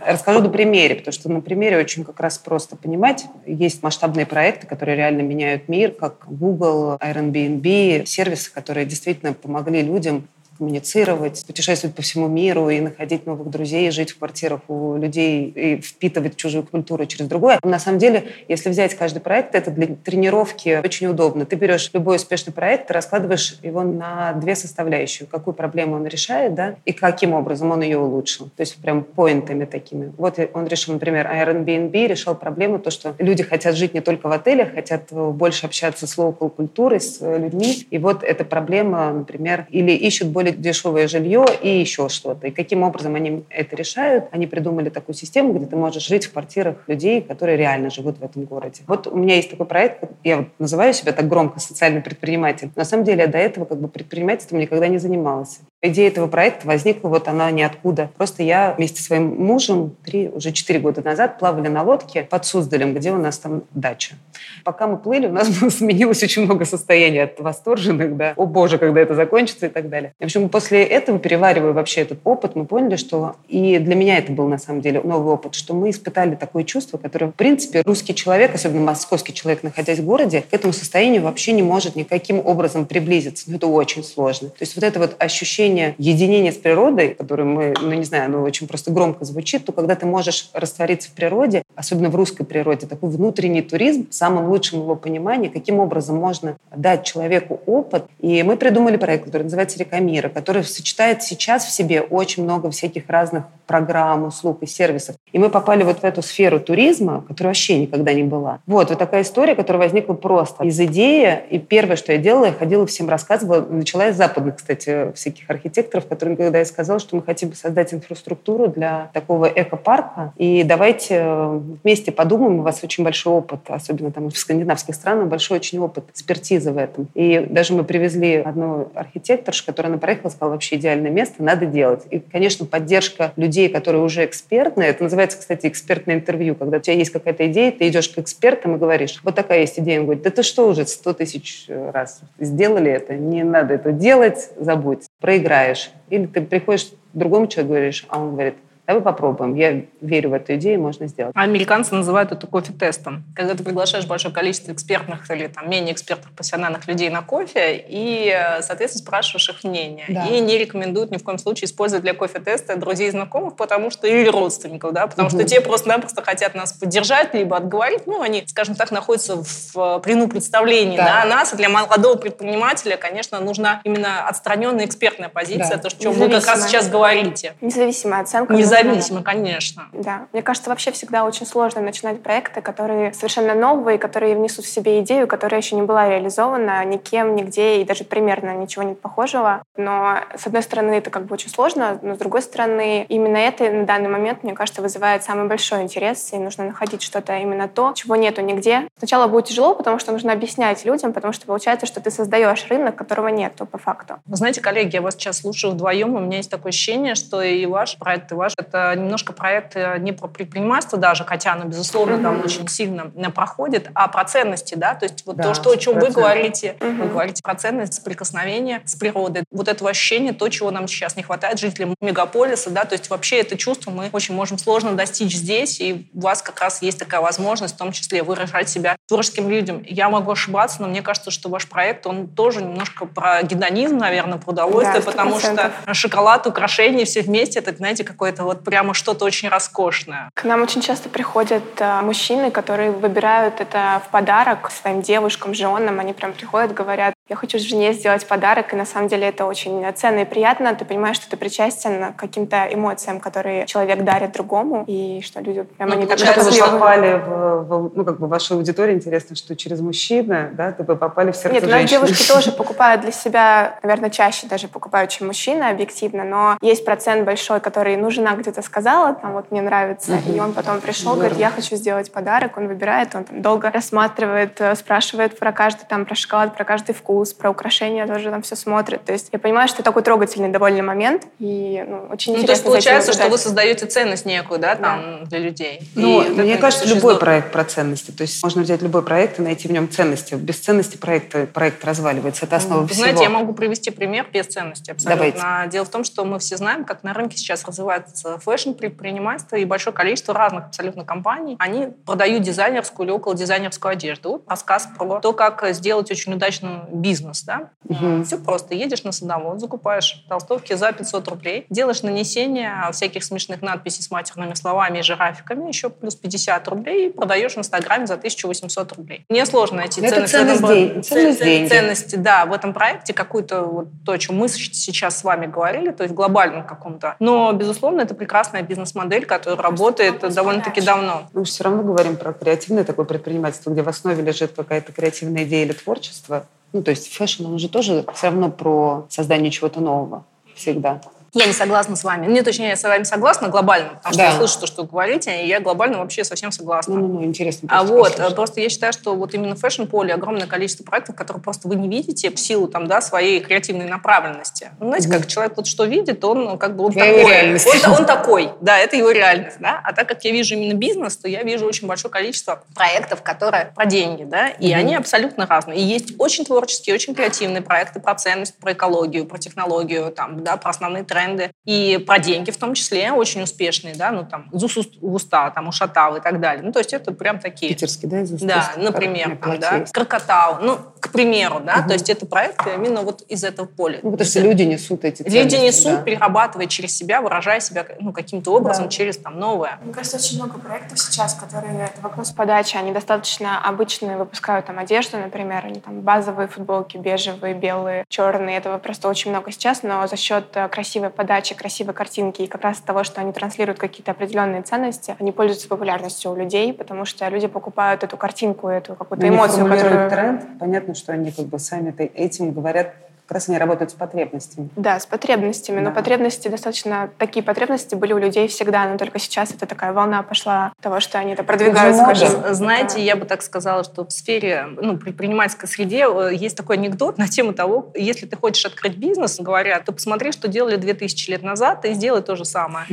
Расскажу 0.00 0.40
на 0.40 0.48
примере, 0.48 0.94
потому 0.94 1.12
что 1.12 1.28
на 1.28 1.40
примере 1.42 1.76
очень 1.76 2.04
как 2.04 2.18
раз 2.20 2.38
просто 2.38 2.76
понимать. 2.76 3.26
Есть 3.46 3.82
масштабные 3.82 4.24
проекты, 4.24 4.66
которые 4.66 4.96
реально 4.96 5.20
меняют 5.20 5.68
мир, 5.68 5.92
как 5.92 6.24
Google, 6.26 6.96
Airbnb, 6.96 8.06
сервисы, 8.06 8.50
которые 8.50 8.86
действительно 8.86 9.34
помогли 9.34 9.82
людям 9.82 10.26
коммуницировать, 10.58 11.44
путешествовать 11.46 11.94
по 11.96 12.02
всему 12.02 12.28
миру 12.28 12.70
и 12.70 12.80
находить 12.80 13.26
новых 13.26 13.50
друзей, 13.50 13.90
жить 13.90 14.12
в 14.12 14.18
квартирах 14.18 14.60
у 14.68 14.96
людей 14.96 15.48
и 15.48 15.80
впитывать 15.80 16.36
чужую 16.36 16.64
культуру 16.64 17.06
через 17.06 17.26
другое. 17.26 17.58
На 17.62 17.78
самом 17.78 17.98
деле, 17.98 18.24
если 18.48 18.70
взять 18.70 18.94
каждый 18.94 19.20
проект, 19.20 19.54
это 19.54 19.70
для 19.70 19.86
тренировки 19.86 20.80
очень 20.84 21.06
удобно. 21.06 21.44
Ты 21.44 21.56
берешь 21.56 21.90
любой 21.92 22.16
успешный 22.16 22.52
проект, 22.52 22.88
ты 22.88 22.94
раскладываешь 22.94 23.58
его 23.62 23.82
на 23.82 24.32
две 24.34 24.54
составляющие. 24.54 25.26
Какую 25.26 25.54
проблему 25.54 25.96
он 25.96 26.06
решает, 26.06 26.54
да, 26.54 26.76
и 26.84 26.92
каким 26.92 27.34
образом 27.34 27.70
он 27.70 27.82
ее 27.82 27.98
улучшил. 27.98 28.46
То 28.56 28.60
есть 28.60 28.76
прям 28.76 29.04
поинтами 29.04 29.64
такими. 29.64 30.12
Вот 30.16 30.38
он 30.54 30.66
решил, 30.66 30.94
например, 30.94 31.26
Airbnb 31.26 32.06
решал 32.06 32.34
проблему, 32.34 32.78
то, 32.78 32.90
что 32.90 33.14
люди 33.18 33.42
хотят 33.42 33.76
жить 33.76 33.94
не 33.94 34.00
только 34.00 34.28
в 34.28 34.32
отелях, 34.32 34.72
хотят 34.74 35.12
больше 35.12 35.66
общаться 35.66 36.06
с 36.06 36.18
локал 36.18 36.50
культурой, 36.50 37.00
с 37.00 37.20
людьми. 37.20 37.86
И 37.90 37.98
вот 37.98 38.22
эта 38.22 38.44
проблема, 38.44 39.12
например, 39.12 39.66
или 39.70 39.92
ищут 39.92 40.28
более 40.42 40.56
дешевое 40.56 41.08
жилье 41.08 41.44
и 41.62 41.68
еще 41.68 42.08
что-то. 42.08 42.48
И 42.48 42.50
каким 42.50 42.82
образом 42.82 43.14
они 43.14 43.44
это 43.48 43.76
решают? 43.76 44.24
Они 44.32 44.46
придумали 44.46 44.88
такую 44.88 45.14
систему, 45.14 45.52
где 45.52 45.66
ты 45.66 45.76
можешь 45.76 46.04
жить 46.04 46.26
в 46.26 46.32
квартирах 46.32 46.76
людей, 46.88 47.22
которые 47.22 47.56
реально 47.56 47.90
живут 47.90 48.18
в 48.18 48.24
этом 48.24 48.44
городе. 48.44 48.82
Вот 48.86 49.06
у 49.06 49.16
меня 49.16 49.36
есть 49.36 49.50
такой 49.50 49.66
проект, 49.66 50.04
я 50.24 50.38
вот 50.38 50.48
называю 50.58 50.94
себя 50.94 51.12
так 51.12 51.28
громко 51.28 51.60
социальный 51.60 52.00
предприниматель. 52.00 52.70
На 52.74 52.84
самом 52.84 53.04
деле 53.04 53.22
я 53.22 53.26
до 53.28 53.38
этого 53.38 53.64
как 53.64 53.80
бы 53.80 53.88
предпринимательством 53.88 54.58
никогда 54.58 54.88
не 54.88 54.98
занималась. 54.98 55.60
Идея 55.84 56.06
этого 56.06 56.28
проекта 56.28 56.68
возникла, 56.68 57.08
вот 57.08 57.26
она 57.26 57.50
ниоткуда. 57.50 58.08
Просто 58.16 58.44
я 58.44 58.74
вместе 58.76 58.98
со 58.98 59.06
своим 59.08 59.34
мужем 59.34 59.96
три, 60.04 60.28
уже 60.28 60.52
четыре 60.52 60.78
года 60.78 61.02
назад 61.02 61.40
плавали 61.40 61.66
на 61.66 61.82
лодке 61.82 62.22
под 62.22 62.44
Суздалем, 62.44 62.94
где 62.94 63.10
у 63.10 63.16
нас 63.16 63.38
там 63.38 63.64
дача. 63.72 64.14
Пока 64.62 64.86
мы 64.86 64.96
плыли, 64.96 65.26
у 65.26 65.32
нас 65.32 65.48
сменилось 65.70 66.22
очень 66.22 66.44
много 66.44 66.66
состояний 66.66 67.24
от 67.24 67.40
восторженных, 67.40 68.16
да, 68.16 68.34
о 68.36 68.46
боже, 68.46 68.78
когда 68.78 69.00
это 69.00 69.16
закончится 69.16 69.66
и 69.66 69.68
так 69.70 69.88
далее. 69.88 70.14
В 70.20 70.24
общем, 70.24 70.48
после 70.50 70.84
этого, 70.84 71.18
переваривая 71.18 71.72
вообще 71.72 72.02
этот 72.02 72.20
опыт, 72.22 72.54
мы 72.54 72.64
поняли, 72.64 72.94
что 72.94 73.34
и 73.48 73.78
для 73.78 73.96
меня 73.96 74.18
это 74.18 74.30
был 74.30 74.46
на 74.46 74.58
самом 74.58 74.82
деле 74.82 75.00
новый 75.02 75.34
опыт, 75.34 75.56
что 75.56 75.74
мы 75.74 75.90
испытали 75.90 76.36
такое 76.36 76.62
чувство, 76.62 76.96
которое, 76.96 77.26
в 77.26 77.34
принципе, 77.34 77.82
русский 77.84 78.14
человек, 78.14 78.54
особенно 78.54 78.82
московский 78.82 79.34
человек, 79.34 79.64
находясь 79.64 79.98
в 79.98 80.04
городе, 80.04 80.44
к 80.48 80.54
этому 80.54 80.72
состоянию 80.72 81.22
вообще 81.22 81.50
не 81.50 81.64
может 81.64 81.96
никаким 81.96 82.38
образом 82.38 82.86
приблизиться. 82.86 83.50
Но 83.50 83.56
это 83.56 83.66
очень 83.66 84.04
сложно. 84.04 84.50
То 84.50 84.60
есть 84.60 84.76
вот 84.76 84.84
это 84.84 85.00
вот 85.00 85.16
ощущение 85.18 85.71
ощущение 85.72 85.94
единения 85.98 86.52
с 86.52 86.56
природой, 86.56 87.14
которое 87.14 87.44
мы, 87.44 87.74
ну 87.80 87.92
не 87.92 88.04
знаю, 88.04 88.26
оно 88.26 88.42
очень 88.42 88.66
просто 88.66 88.90
громко 88.90 89.24
звучит, 89.24 89.64
то 89.64 89.72
когда 89.72 89.94
ты 89.94 90.06
можешь 90.06 90.50
раствориться 90.52 91.10
в 91.10 91.12
природе, 91.12 91.62
особенно 91.74 92.10
в 92.10 92.16
русской 92.16 92.44
природе, 92.44 92.86
такой 92.86 93.10
внутренний 93.10 93.62
туризм, 93.62 94.08
в 94.08 94.14
самом 94.14 94.48
лучшем 94.48 94.80
его 94.80 94.96
понимании, 94.96 95.48
каким 95.48 95.80
образом 95.80 96.16
можно 96.16 96.56
дать 96.74 97.04
человеку 97.04 97.60
опыт. 97.66 98.04
И 98.20 98.42
мы 98.42 98.56
придумали 98.56 98.96
проект, 98.96 99.24
который 99.24 99.44
называется 99.44 99.78
«Река 99.78 99.98
мира», 100.00 100.28
который 100.28 100.64
сочетает 100.64 101.22
сейчас 101.22 101.64
в 101.64 101.70
себе 101.70 102.00
очень 102.00 102.44
много 102.44 102.70
всяких 102.70 103.08
разных 103.08 103.44
программ, 103.66 104.24
услуг 104.24 104.58
и 104.62 104.66
сервисов. 104.66 105.16
И 105.32 105.38
мы 105.38 105.48
попали 105.48 105.82
вот 105.82 106.00
в 106.00 106.04
эту 106.04 106.22
сферу 106.22 106.60
туризма, 106.60 107.24
которая 107.26 107.50
вообще 107.50 107.78
никогда 107.78 108.12
не 108.12 108.24
была. 108.24 108.60
Вот, 108.66 108.90
вот 108.90 108.98
такая 108.98 109.22
история, 109.22 109.54
которая 109.54 109.82
возникла 109.84 110.14
просто 110.14 110.64
из 110.64 110.78
идеи. 110.78 111.38
И 111.50 111.58
первое, 111.58 111.96
что 111.96 112.12
я 112.12 112.18
делала, 112.18 112.46
я 112.46 112.52
ходила, 112.52 112.86
всем 112.86 113.08
рассказывала, 113.08 113.62
начала 113.62 114.08
из 114.08 114.16
западных, 114.16 114.56
кстати, 114.56 115.12
всяких 115.14 115.48
архитекторов, 115.62 116.06
которым 116.06 116.36
когда 116.36 116.58
я 116.58 116.64
сказала, 116.64 116.98
что 116.98 117.16
мы 117.16 117.22
хотим 117.22 117.52
создать 117.52 117.94
инфраструктуру 117.94 118.68
для 118.68 119.10
такого 119.12 119.46
экопарка, 119.46 120.32
и 120.36 120.64
давайте 120.64 121.18
э, 121.20 121.60
вместе 121.84 122.10
подумаем, 122.10 122.60
у 122.60 122.62
вас 122.62 122.82
очень 122.82 123.04
большой 123.04 123.34
опыт, 123.34 123.60
особенно 123.68 124.10
там 124.10 124.28
в 124.28 124.36
скандинавских 124.36 124.94
странах, 124.94 125.28
большой 125.28 125.58
очень 125.58 125.78
опыт 125.78 126.04
экспертизы 126.10 126.72
в 126.72 126.78
этом. 126.78 127.08
И 127.14 127.46
даже 127.48 127.74
мы 127.74 127.84
привезли 127.84 128.36
одну 128.36 128.88
архитекторшу, 128.94 129.64
которая 129.66 129.92
на 129.92 129.98
проехала, 129.98 130.30
сказала, 130.30 130.52
вообще 130.52 130.76
идеальное 130.76 131.10
место, 131.10 131.42
надо 131.42 131.66
делать. 131.66 132.02
И, 132.10 132.18
конечно, 132.18 132.66
поддержка 132.66 133.32
людей, 133.36 133.68
которые 133.68 134.02
уже 134.02 134.24
экспертные, 134.24 134.88
это 134.88 135.04
называется, 135.04 135.38
кстати, 135.38 135.66
экспертное 135.66 136.16
интервью, 136.16 136.54
когда 136.54 136.78
у 136.78 136.80
тебя 136.80 136.94
есть 136.94 137.10
какая-то 137.10 137.46
идея, 137.50 137.70
ты 137.72 137.88
идешь 137.88 138.08
к 138.08 138.18
экспертам 138.18 138.76
и 138.76 138.78
говоришь, 138.78 139.20
вот 139.22 139.34
такая 139.34 139.60
есть 139.60 139.78
идея, 139.78 140.00
он 140.00 140.06
говорит, 140.06 140.24
да 140.24 140.30
ты 140.30 140.42
что 140.42 140.68
уже 140.68 140.86
сто 140.86 141.12
тысяч 141.12 141.66
раз 141.68 142.20
сделали 142.38 142.90
это, 142.90 143.14
не 143.14 143.44
надо 143.44 143.74
это 143.74 143.92
делать, 143.92 144.50
забудь, 144.56 145.04
проиграешь. 145.22 145.90
Или 146.10 146.26
ты 146.26 146.42
приходишь 146.42 146.88
к 146.90 147.16
другому 147.16 147.46
человеку 147.46 147.72
и 147.72 147.76
говоришь, 147.76 148.04
а 148.08 148.20
он 148.20 148.32
говорит, 148.32 148.56
Давай 148.86 149.00
попробуем. 149.00 149.54
Я 149.54 149.84
верю 150.00 150.30
в 150.30 150.32
эту 150.32 150.56
идею, 150.56 150.80
можно 150.80 151.06
сделать. 151.06 151.32
Американцы 151.36 151.94
называют 151.94 152.32
это 152.32 152.46
кофе-тестом. 152.46 153.24
Когда 153.36 153.54
ты 153.54 153.62
приглашаешь 153.62 154.06
большое 154.06 154.34
количество 154.34 154.72
экспертных 154.72 155.30
или 155.30 155.46
там, 155.46 155.70
менее 155.70 155.94
экспертных 155.94 156.32
профессиональных 156.32 156.88
людей 156.88 157.08
на 157.08 157.22
кофе 157.22 157.84
и, 157.88 158.34
соответственно, 158.60 159.04
спрашиваешь 159.04 159.48
их 159.48 159.62
мнение. 159.62 160.06
Да. 160.08 160.26
И 160.26 160.40
не 160.40 160.58
рекомендуют 160.58 161.12
ни 161.12 161.16
в 161.16 161.22
коем 161.22 161.38
случае 161.38 161.66
использовать 161.66 162.02
для 162.02 162.12
кофе-теста 162.12 162.76
друзей 162.76 163.08
и 163.08 163.10
знакомых, 163.12 163.54
потому 163.54 163.90
что 163.90 164.08
или 164.08 164.28
родственников, 164.28 164.92
да, 164.92 165.06
потому 165.06 165.28
угу. 165.28 165.36
что 165.36 165.44
те 165.44 165.60
просто-напросто 165.60 166.22
хотят 166.22 166.54
нас 166.56 166.72
поддержать, 166.72 167.34
либо 167.34 167.56
отговорить. 167.56 168.06
Ну, 168.06 168.20
они, 168.20 168.44
скажем 168.48 168.74
так, 168.74 168.90
находятся 168.90 169.36
в 169.36 170.00
плену 170.00 170.28
представлений 170.28 170.96
да. 170.96 171.24
на 171.24 171.36
нас. 171.36 171.52
И 171.52 171.56
для 171.56 171.68
молодого 171.68 172.16
предпринимателя, 172.16 172.96
конечно, 172.96 173.38
нужна 173.38 173.80
именно 173.84 174.26
отстраненная 174.26 174.86
экспертная 174.86 175.28
позиция, 175.28 175.76
да. 175.76 175.78
то, 175.78 175.88
о 175.88 175.90
чем 175.90 176.12
вы 176.14 176.28
как 176.28 176.46
раз 176.46 176.66
сейчас 176.66 176.88
говорите. 176.88 177.54
Независимая 177.60 178.22
оценка 178.22 178.52
Независимо, 178.84 179.22
конечно. 179.22 179.88
Да. 179.92 180.26
Мне 180.32 180.42
кажется, 180.42 180.70
вообще 180.70 180.90
всегда 180.92 181.24
очень 181.24 181.46
сложно 181.46 181.80
начинать 181.80 182.22
проекты, 182.22 182.60
которые 182.60 183.12
совершенно 183.12 183.54
новые, 183.54 183.98
которые 183.98 184.36
внесут 184.36 184.64
в 184.64 184.68
себе 184.68 185.00
идею, 185.00 185.26
которая 185.26 185.60
еще 185.60 185.76
не 185.76 185.82
была 185.82 186.08
реализована 186.08 186.84
никем, 186.84 187.34
нигде, 187.36 187.80
и 187.80 187.84
даже 187.84 188.04
примерно 188.04 188.54
ничего 188.54 188.82
нет 188.82 189.00
похожего. 189.00 189.62
Но, 189.76 190.18
с 190.36 190.46
одной 190.46 190.62
стороны, 190.62 190.94
это 190.94 191.10
как 191.10 191.26
бы 191.26 191.34
очень 191.34 191.50
сложно, 191.50 191.98
но, 192.02 192.14
с 192.14 192.18
другой 192.18 192.42
стороны, 192.42 193.06
именно 193.08 193.36
это 193.36 193.70
на 193.70 193.84
данный 193.84 194.08
момент, 194.08 194.42
мне 194.42 194.54
кажется, 194.54 194.82
вызывает 194.82 195.24
самый 195.24 195.48
большой 195.48 195.82
интерес, 195.82 196.32
и 196.32 196.38
нужно 196.38 196.64
находить 196.64 197.02
что-то 197.02 197.36
именно 197.36 197.68
то, 197.68 197.92
чего 197.94 198.16
нету 198.16 198.42
нигде. 198.42 198.88
Сначала 198.98 199.26
будет 199.26 199.46
тяжело, 199.46 199.74
потому 199.74 199.98
что 199.98 200.12
нужно 200.12 200.32
объяснять 200.32 200.84
людям, 200.84 201.12
потому 201.12 201.32
что 201.32 201.46
получается, 201.46 201.86
что 201.86 202.00
ты 202.00 202.10
создаешь 202.10 202.66
рынок, 202.68 202.96
которого 202.96 203.28
нету 203.28 203.66
по 203.66 203.78
факту. 203.78 204.16
Вы 204.26 204.36
знаете, 204.36 204.60
коллеги, 204.60 204.96
я 204.96 205.02
вас 205.02 205.14
сейчас 205.14 205.38
слушаю 205.38 205.72
вдвоем, 205.72 206.14
у 206.14 206.20
меня 206.20 206.38
есть 206.38 206.50
такое 206.50 206.70
ощущение, 206.70 207.14
что 207.14 207.42
и 207.42 207.64
ваш 207.66 207.96
проект, 207.98 208.32
и 208.32 208.34
ваш 208.34 208.54
это 208.62 208.94
немножко 208.96 209.32
проект 209.32 209.76
не 209.98 210.12
про 210.12 210.28
предпринимательство 210.28 210.98
даже, 210.98 211.24
хотя 211.24 211.52
оно, 211.52 211.64
безусловно, 211.64 212.14
mm-hmm. 212.14 212.22
там 212.22 212.44
очень 212.44 212.68
сильно 212.68 213.12
э, 213.14 213.30
проходит, 213.30 213.88
а 213.94 214.08
про 214.08 214.24
ценности, 214.24 214.74
да, 214.74 214.94
то 214.94 215.04
есть 215.04 215.26
вот 215.26 215.36
да, 215.36 215.42
то, 215.44 215.54
что, 215.54 215.70
о 215.70 215.76
чем 215.76 215.98
вы 215.98 216.10
говорите, 216.10 216.76
mm-hmm. 216.78 217.02
вы 217.02 217.08
говорите 217.08 217.42
про 217.42 217.54
ценность 217.54 217.94
соприкосновения 217.94 218.82
с 218.84 218.94
природой, 218.94 219.44
вот 219.50 219.68
этого 219.68 219.90
ощущения, 219.90 220.32
то, 220.32 220.48
чего 220.48 220.70
нам 220.70 220.88
сейчас 220.88 221.16
не 221.16 221.22
хватает 221.22 221.58
жителям 221.58 221.94
мегаполиса, 222.00 222.70
да, 222.70 222.84
то 222.84 222.94
есть 222.94 223.10
вообще 223.10 223.40
это 223.40 223.56
чувство 223.56 223.90
мы 223.90 224.10
очень 224.12 224.34
можем 224.34 224.58
сложно 224.58 224.92
достичь 224.92 225.34
здесь, 225.34 225.80
и 225.80 226.08
у 226.14 226.20
вас 226.20 226.42
как 226.42 226.60
раз 226.60 226.82
есть 226.82 226.98
такая 226.98 227.20
возможность, 227.20 227.74
в 227.74 227.78
том 227.78 227.92
числе 227.92 228.22
выражать 228.22 228.68
себя 228.68 228.96
творческим 229.08 229.48
людям. 229.48 229.82
Я 229.86 230.08
могу 230.08 230.32
ошибаться, 230.32 230.82
но 230.82 230.88
мне 230.88 231.02
кажется, 231.02 231.30
что 231.30 231.48
ваш 231.48 231.68
проект, 231.68 232.06
он 232.06 232.28
тоже 232.28 232.62
немножко 232.62 233.06
про 233.06 233.42
гедонизм, 233.42 233.98
наверное, 233.98 234.38
про 234.38 234.52
удовольствие, 234.52 235.00
да, 235.00 235.10
потому 235.10 235.38
что 235.38 235.72
шоколад, 235.92 236.46
украшения, 236.46 237.04
все 237.04 237.22
вместе, 237.22 237.58
это, 237.58 237.74
знаете, 237.76 238.04
какое-то 238.04 238.44
вот 238.52 238.64
прямо 238.64 238.94
что-то 238.94 239.24
очень 239.24 239.48
роскошное. 239.48 240.30
К 240.34 240.44
нам 240.44 240.62
очень 240.62 240.80
часто 240.80 241.08
приходят 241.08 241.62
э, 241.78 242.00
мужчины, 242.02 242.50
которые 242.50 242.90
выбирают 242.90 243.60
это 243.60 244.02
в 244.06 244.10
подарок 244.10 244.70
своим 244.70 245.02
девушкам, 245.02 245.54
женам. 245.54 246.00
Они 246.00 246.12
прям 246.12 246.32
приходят, 246.32 246.74
говорят, 246.74 247.14
я 247.28 247.36
хочу 247.36 247.58
жене 247.58 247.92
сделать 247.92 248.26
подарок, 248.26 248.72
и 248.72 248.76
на 248.76 248.84
самом 248.84 249.08
деле 249.08 249.28
это 249.28 249.46
очень 249.46 249.84
ценно 249.94 250.20
и 250.20 250.24
приятно. 250.24 250.74
Ты 250.74 250.84
понимаешь, 250.84 251.16
что 251.16 251.30
ты 251.30 251.36
причастен 251.36 252.12
к 252.12 252.16
каким-то 252.16 252.68
эмоциям, 252.70 253.20
которые 253.20 253.66
человек 253.66 254.02
дарит 254.02 254.32
другому, 254.32 254.84
и 254.86 255.20
что 255.22 255.40
люди 255.40 255.62
прям 255.62 255.88
ну, 255.88 255.94
они 255.94 256.06
так 256.06 256.18
вы 256.18 256.58
попали 256.58 257.14
в, 257.14 257.62
в, 257.62 257.92
ну, 257.94 258.04
как 258.04 258.18
бы 258.18 258.26
вашу 258.26 258.54
аудиторию. 258.54 258.96
Интересно, 258.96 259.36
что 259.36 259.56
через 259.56 259.80
мужчину, 259.80 260.50
да, 260.52 260.72
ты 260.72 260.82
бы 260.82 260.96
попали 260.96 261.30
в 261.30 261.36
сердце 261.36 261.54
Нет, 261.54 261.64
у 261.64 261.68
нас 261.68 261.88
девушки 261.88 262.26
тоже 262.26 262.52
покупают 262.58 263.02
для 263.02 263.12
себя, 263.12 263.78
наверное, 263.82 264.10
чаще 264.10 264.46
даже 264.46 264.68
покупают, 264.68 265.10
чем 265.10 265.28
мужчины, 265.28 265.62
объективно, 265.62 266.24
но 266.24 266.58
есть 266.60 266.84
процент 266.84 267.24
большой, 267.24 267.60
который, 267.60 267.96
ну, 267.96 268.10
жена 268.10 268.34
где-то 268.34 268.62
сказала, 268.62 269.14
там, 269.14 269.32
вот 269.32 269.50
мне 269.50 269.62
нравится, 269.62 270.14
угу. 270.14 270.34
и 270.34 270.40
он 270.40 270.52
потом 270.52 270.80
пришел, 270.80 271.14
говорит, 271.14 271.38
я 271.38 271.50
хочу 271.50 271.76
сделать 271.76 272.12
подарок, 272.12 272.58
он 272.58 272.68
выбирает, 272.68 273.14
он 273.14 273.24
там 273.24 273.40
долго 273.40 273.70
рассматривает, 273.70 274.60
э, 274.60 274.74
спрашивает 274.74 275.38
про 275.38 275.52
каждый, 275.52 275.86
там, 275.86 276.04
про 276.04 276.14
шоколад, 276.14 276.54
про 276.54 276.64
каждый 276.64 276.94
вкус, 276.94 277.21
вкус, 277.22 277.32
про 277.34 277.50
украшения 277.50 278.06
тоже 278.06 278.30
там 278.30 278.42
все 278.42 278.56
смотрят. 278.56 279.04
То 279.04 279.12
есть 279.12 279.28
я 279.32 279.38
понимаю, 279.38 279.68
что 279.68 279.82
такой 279.82 280.02
трогательный 280.02 280.48
довольно 280.48 280.82
момент, 280.82 281.26
и 281.38 281.84
ну, 281.86 282.06
очень 282.10 282.32
ну, 282.32 282.40
интересно. 282.40 282.46
То 282.46 282.52
есть 282.52 282.64
получается, 282.64 283.12
что 283.12 283.28
вы 283.28 283.38
создаете 283.38 283.86
ценность 283.86 284.26
некую, 284.26 284.58
да, 284.58 284.74
там, 284.74 285.20
да. 285.20 285.26
для 285.26 285.38
людей. 285.38 285.80
Ну, 285.94 286.22
и 286.22 286.28
мне 286.30 286.56
кажется, 286.56 286.86
любой 286.86 287.18
проект 287.18 287.52
про 287.52 287.64
ценности. 287.64 288.10
То 288.10 288.22
есть 288.22 288.42
можно 288.42 288.62
взять 288.62 288.82
любой 288.82 289.02
проект 289.02 289.38
и 289.38 289.42
найти 289.42 289.68
в 289.68 289.72
нем 289.72 289.88
ценности. 289.88 290.34
Без 290.34 290.58
ценности 290.58 290.96
проекта, 290.96 291.46
проект 291.46 291.84
разваливается. 291.84 292.46
Это 292.46 292.56
основа 292.56 292.82
вы 292.82 292.88
всего. 292.88 293.04
Знаете, 293.04 293.22
я 293.22 293.30
могу 293.30 293.52
привести 293.52 293.90
пример 293.90 294.26
без 294.32 294.46
ценности 294.46 294.90
абсолютно. 294.90 295.32
Давайте. 295.32 295.70
Дело 295.70 295.84
в 295.84 295.90
том, 295.90 296.04
что 296.04 296.24
мы 296.24 296.38
все 296.38 296.56
знаем, 296.56 296.84
как 296.84 297.04
на 297.04 297.12
рынке 297.12 297.36
сейчас 297.36 297.64
развивается 297.64 298.38
фэшн-предпринимательство 298.38 299.56
и 299.56 299.64
большое 299.64 299.94
количество 299.94 300.34
разных 300.34 300.66
абсолютно 300.66 301.04
компаний. 301.04 301.56
Они 301.58 301.88
продают 302.04 302.42
дизайнерскую 302.42 303.06
или 303.06 303.12
около 303.12 303.34
дизайнерскую 303.34 303.92
одежду. 303.92 304.42
Рассказ 304.46 304.88
про 304.98 305.20
то, 305.20 305.32
как 305.32 305.64
сделать 305.70 306.10
очень 306.10 306.34
удачную 306.34 306.86
бизнес, 307.02 307.42
да? 307.42 307.70
Мгм. 307.88 308.24
Все 308.24 308.38
просто. 308.38 308.74
Едешь 308.74 309.02
на 309.04 309.12
садовод, 309.12 309.60
закупаешь 309.60 310.24
толстовки 310.28 310.72
за 310.74 310.92
500 310.92 311.28
рублей, 311.28 311.66
делаешь 311.68 312.02
нанесение 312.02 312.72
всяких 312.92 313.24
смешных 313.24 313.60
надписей 313.60 314.02
с 314.02 314.10
матерными 314.10 314.54
словами 314.54 315.00
и 315.00 315.02
жирафиками, 315.02 315.68
еще 315.68 315.90
плюс 315.90 316.14
50 316.14 316.66
рублей, 316.68 317.08
и 317.08 317.12
продаешь 317.12 317.54
в 317.54 317.58
Инстаграме 317.58 318.06
за 318.06 318.14
1800 318.14 318.92
рублей. 318.92 319.26
Мне 319.28 319.44
сложно 319.44 319.78
найти 319.78 320.00
Ну, 320.00 320.06
это 320.06 320.26
ценность, 320.26 320.62
этом 320.62 321.02
ценность 321.02 321.42
деньги. 321.42 321.68
ценности, 321.68 322.16
да, 322.16 322.46
в 322.46 322.52
этом 322.52 322.72
проекте 322.72 323.12
какую-то 323.12 323.62
вот 323.62 323.88
то, 324.06 324.12
о 324.12 324.18
чем 324.18 324.36
мы 324.36 324.48
сейчас 324.48 325.18
с 325.18 325.24
вами 325.24 325.46
говорили, 325.46 325.90
то 325.90 326.04
есть 326.04 326.14
глобальном 326.14 326.64
каком-то. 326.64 327.16
Но, 327.18 327.52
безусловно, 327.52 328.02
это 328.02 328.14
прекрасная 328.14 328.62
бизнес-модель, 328.62 329.26
которая 329.26 329.60
работает 329.60 330.20
довольно-таки 330.32 330.80
давно. 330.80 331.28
Мы 331.32 331.44
же 331.44 331.50
все 331.50 331.64
равно 331.64 331.82
говорим 331.82 332.16
про 332.16 332.32
креативное 332.32 332.84
такое 332.84 333.04
предпринимательство, 333.04 333.70
где 333.70 333.82
в 333.82 333.88
основе 333.88 334.22
лежит 334.22 334.52
какая-то 334.54 334.92
креативная 334.92 335.44
идея 335.44 335.64
или 335.64 335.72
творчество. 335.72 336.46
Ну, 336.72 336.82
то 336.82 336.90
есть 336.90 337.12
фэшн, 337.12 337.46
он 337.46 337.58
же 337.58 337.68
тоже 337.68 338.04
все 338.14 338.28
равно 338.28 338.50
про 338.50 339.06
создание 339.08 339.50
чего-то 339.50 339.80
нового 339.80 340.24
всегда. 340.54 341.00
Я 341.34 341.46
не 341.46 341.54
согласна 341.54 341.96
с 341.96 342.04
вами. 342.04 342.26
Не, 342.26 342.42
точнее, 342.42 342.68
я 342.68 342.76
с 342.76 342.82
вами 342.82 343.04
согласна 343.04 343.48
глобально, 343.48 343.94
потому 343.94 344.12
что 344.12 344.22
Да. 344.22 344.30
я 344.32 344.36
слышу 344.36 344.60
то, 344.60 344.66
что 344.66 344.82
вы 344.82 344.88
говорите, 344.88 345.42
и 345.42 345.48
я 345.48 345.60
глобально 345.60 345.96
вообще 345.98 346.24
совсем 346.24 346.52
согласна. 346.52 346.94
Ну, 346.94 347.00
ну, 347.08 347.14
ну, 347.20 347.24
интересно. 347.24 347.68
А 347.72 347.84
вот, 347.84 348.10
послушать. 348.10 348.34
просто 348.34 348.60
я 348.60 348.68
считаю, 348.68 348.92
что 348.92 349.14
вот 349.14 349.32
именно 349.32 349.56
в 349.56 349.58
фэшн-поле 349.60 350.12
огромное 350.12 350.46
количество 350.46 350.84
проектов, 350.84 351.16
которые 351.16 351.42
просто 351.42 351.68
вы 351.68 351.76
не 351.76 351.88
видите 351.88 352.30
в 352.30 352.38
силу 352.38 352.68
там, 352.68 352.86
да, 352.86 353.00
своей 353.00 353.40
креативной 353.40 353.86
направленности. 353.88 354.72
Ну, 354.78 354.88
знаете, 354.88 355.08
Мгм. 355.08 355.16
как 355.20 355.26
человек 355.26 355.56
вот 355.56 355.66
что 355.66 355.84
видит, 355.86 356.22
он 356.22 356.44
ну, 356.44 356.58
как 356.58 356.76
бы 356.76 356.84
он 356.84 356.92
Твоя 356.92 357.14
такой. 357.14 357.82
Он, 357.86 357.92
он 358.00 358.04
такой, 358.04 358.50
да, 358.60 358.76
это 358.78 358.96
его 358.96 359.10
реальность, 359.10 359.56
да. 359.58 359.80
А 359.82 359.94
так 359.94 360.06
как 360.10 360.22
я 360.24 360.32
вижу 360.32 360.54
именно 360.54 360.74
бизнес, 360.76 361.16
то 361.16 361.28
я 361.28 361.42
вижу 361.44 361.64
очень 361.64 361.88
большое 361.88 362.12
количество 362.12 362.62
проектов, 362.74 363.22
которые 363.22 363.72
про 363.74 363.86
деньги, 363.86 364.24
да, 364.24 364.48
и 364.50 364.68
Мгм. 364.72 364.78
они 364.80 364.96
абсолютно 364.96 365.46
разные. 365.46 365.78
И 365.78 365.82
есть 365.82 366.12
очень 366.18 366.44
творческие, 366.44 366.94
очень 366.94 367.14
креативные 367.14 367.62
проекты 367.62 368.00
про 368.00 368.14
ценность, 368.16 368.54
про 368.58 368.74
экологию, 368.74 369.24
про 369.24 369.38
технологию, 369.38 370.10
там, 370.12 370.44
да, 370.44 370.58
про 370.58 370.68
основные 370.68 371.04
тренды 371.04 371.21
и 371.64 372.02
про 372.06 372.18
деньги 372.18 372.50
в 372.50 372.56
том 372.56 372.74
числе 372.74 373.12
очень 373.12 373.42
успешные, 373.42 373.94
да, 373.94 374.10
ну 374.10 374.24
там 374.24 374.48
из 374.52 374.62
уст 374.62 374.96
в 375.00 375.14
уста, 375.14 375.50
там 375.50 375.68
у 375.68 375.72
Шатау 375.72 376.16
и 376.16 376.20
так 376.20 376.40
далее. 376.40 376.64
Ну 376.64 376.72
то 376.72 376.78
есть 376.78 376.92
это 376.92 377.12
прям 377.12 377.38
такие. 377.38 377.72
Питерский, 377.72 378.08
да, 378.08 378.20
из 378.20 378.30
Да, 378.30 378.72
например, 378.76 379.36
там, 379.36 379.58
да. 379.58 379.84
Крокотау, 379.92 380.62
ну, 380.62 380.78
примеру, 381.12 381.60
да, 381.60 381.76
Мгм. 381.78 381.86
то 381.88 381.92
есть 381.94 382.08
это 382.10 382.26
проекты 382.26 382.70
именно 382.74 383.02
вот 383.02 383.22
из 383.28 383.44
этого 383.44 383.66
поля. 383.66 383.98
Ну, 384.02 384.10
потому 384.12 384.28
что 384.28 384.40
люди 384.40 384.62
несут 384.62 385.04
эти 385.04 385.22
Люди 385.22 385.50
ценности, 385.54 385.56
несут, 385.86 385.92
да. 385.98 386.02
перерабатывая 386.02 386.66
через 386.66 386.96
себя, 386.96 387.20
выражая 387.20 387.60
себя 387.60 387.86
ну, 388.00 388.12
каким-то 388.12 388.52
образом 388.54 388.84
Да. 388.84 388.90
через 388.90 389.16
там 389.18 389.38
новое. 389.38 389.78
Мне 389.82 389.92
кажется, 389.92 390.16
очень 390.16 390.36
много 390.36 390.58
проектов 390.58 390.98
сейчас, 390.98 391.34
которые 391.34 391.84
это 391.84 392.00
вопрос 392.00 392.30
подачи. 392.30 392.76
Они 392.76 392.92
достаточно 392.92 393.60
обычные, 393.66 394.16
выпускают 394.16 394.66
там 394.66 394.78
одежду, 394.78 395.18
например, 395.18 395.64
они 395.66 395.80
там 395.80 396.00
базовые 396.00 396.48
футболки, 396.48 396.96
бежевые, 396.96 397.54
белые, 397.54 398.04
черные. 398.08 398.58
Этого 398.58 398.78
просто 398.78 399.08
очень 399.08 399.30
много 399.30 399.50
сейчас, 399.50 399.82
но 399.82 400.06
за 400.06 400.16
счет 400.16 400.44
э, 400.54 400.68
красивой 400.68 401.10
подачи, 401.10 401.54
красивой 401.54 401.94
картинки 401.94 402.42
и 402.42 402.46
как 402.46 402.62
раз 402.62 402.78
того, 402.78 403.02
что 403.04 403.20
они 403.20 403.32
транслируют 403.32 403.78
какие-то 403.78 404.12
определенные 404.12 404.62
ценности, 404.62 405.16
они 405.18 405.32
пользуются 405.32 405.68
популярностью 405.68 406.30
у 406.30 406.36
людей, 406.36 406.72
потому 406.72 407.04
что 407.04 407.26
люди 407.28 407.46
покупают 407.48 408.04
эту 408.04 408.16
картинку, 408.16 408.68
эту 408.68 408.94
какую-то 408.94 409.26
Они 409.26 409.34
эмоцию, 409.36 409.66
которую... 409.68 410.10
тренд. 410.10 410.58
Понятно, 410.60 410.94
что 410.94 411.01
они 411.10 411.32
как 411.32 411.46
бы 411.46 411.58
сами 411.58 411.90
этим 411.90 412.52
говорят, 412.52 412.94
как 413.32 413.36
раз 413.36 413.48
они 413.48 413.56
работают 413.56 413.90
с 413.90 413.94
потребностями. 413.94 414.68
Да, 414.76 415.00
с 415.00 415.06
потребностями. 415.06 415.80
Но 415.80 415.88
Да. 415.88 415.94
потребности 415.94 416.48
достаточно... 416.48 417.08
Такие 417.16 417.42
потребности 417.42 417.94
были 417.94 418.12
у 418.12 418.18
людей 418.18 418.46
всегда, 418.46 418.84
но 418.84 418.98
только 418.98 419.18
сейчас 419.18 419.52
это 419.54 419.64
такая 419.64 419.94
волна 419.94 420.22
пошла 420.22 420.72
того, 420.82 421.00
что 421.00 421.18
они 421.18 421.32
это 421.32 421.42
продвигают, 421.42 421.96
скажем. 421.96 422.42
Знаете, 422.54 422.96
Это- 422.96 423.00
я 423.00 423.16
бы 423.16 423.24
так 423.24 423.40
сказала, 423.40 423.84
что 423.84 424.04
в 424.04 424.10
сфере 424.12 424.66
ну, 424.76 424.98
предпринимательской 424.98 425.66
среде 425.66 426.06
э, 426.06 426.34
есть 426.34 426.58
такой 426.58 426.76
анекдот 426.76 427.16
на 427.16 427.26
тему 427.26 427.54
того, 427.54 427.90
если 427.94 428.26
ты 428.26 428.36
хочешь 428.36 428.66
открыть 428.66 428.96
бизнес, 428.98 429.40
говорят, 429.40 429.86
то 429.86 429.92
посмотри, 429.92 430.32
что 430.32 430.46
делали 430.48 430.76
2000 430.76 431.30
лет 431.30 431.42
назад, 431.42 431.86
и 431.86 431.94
сделай 431.94 432.20
то 432.20 432.36
же 432.36 432.44
самое. 432.44 432.84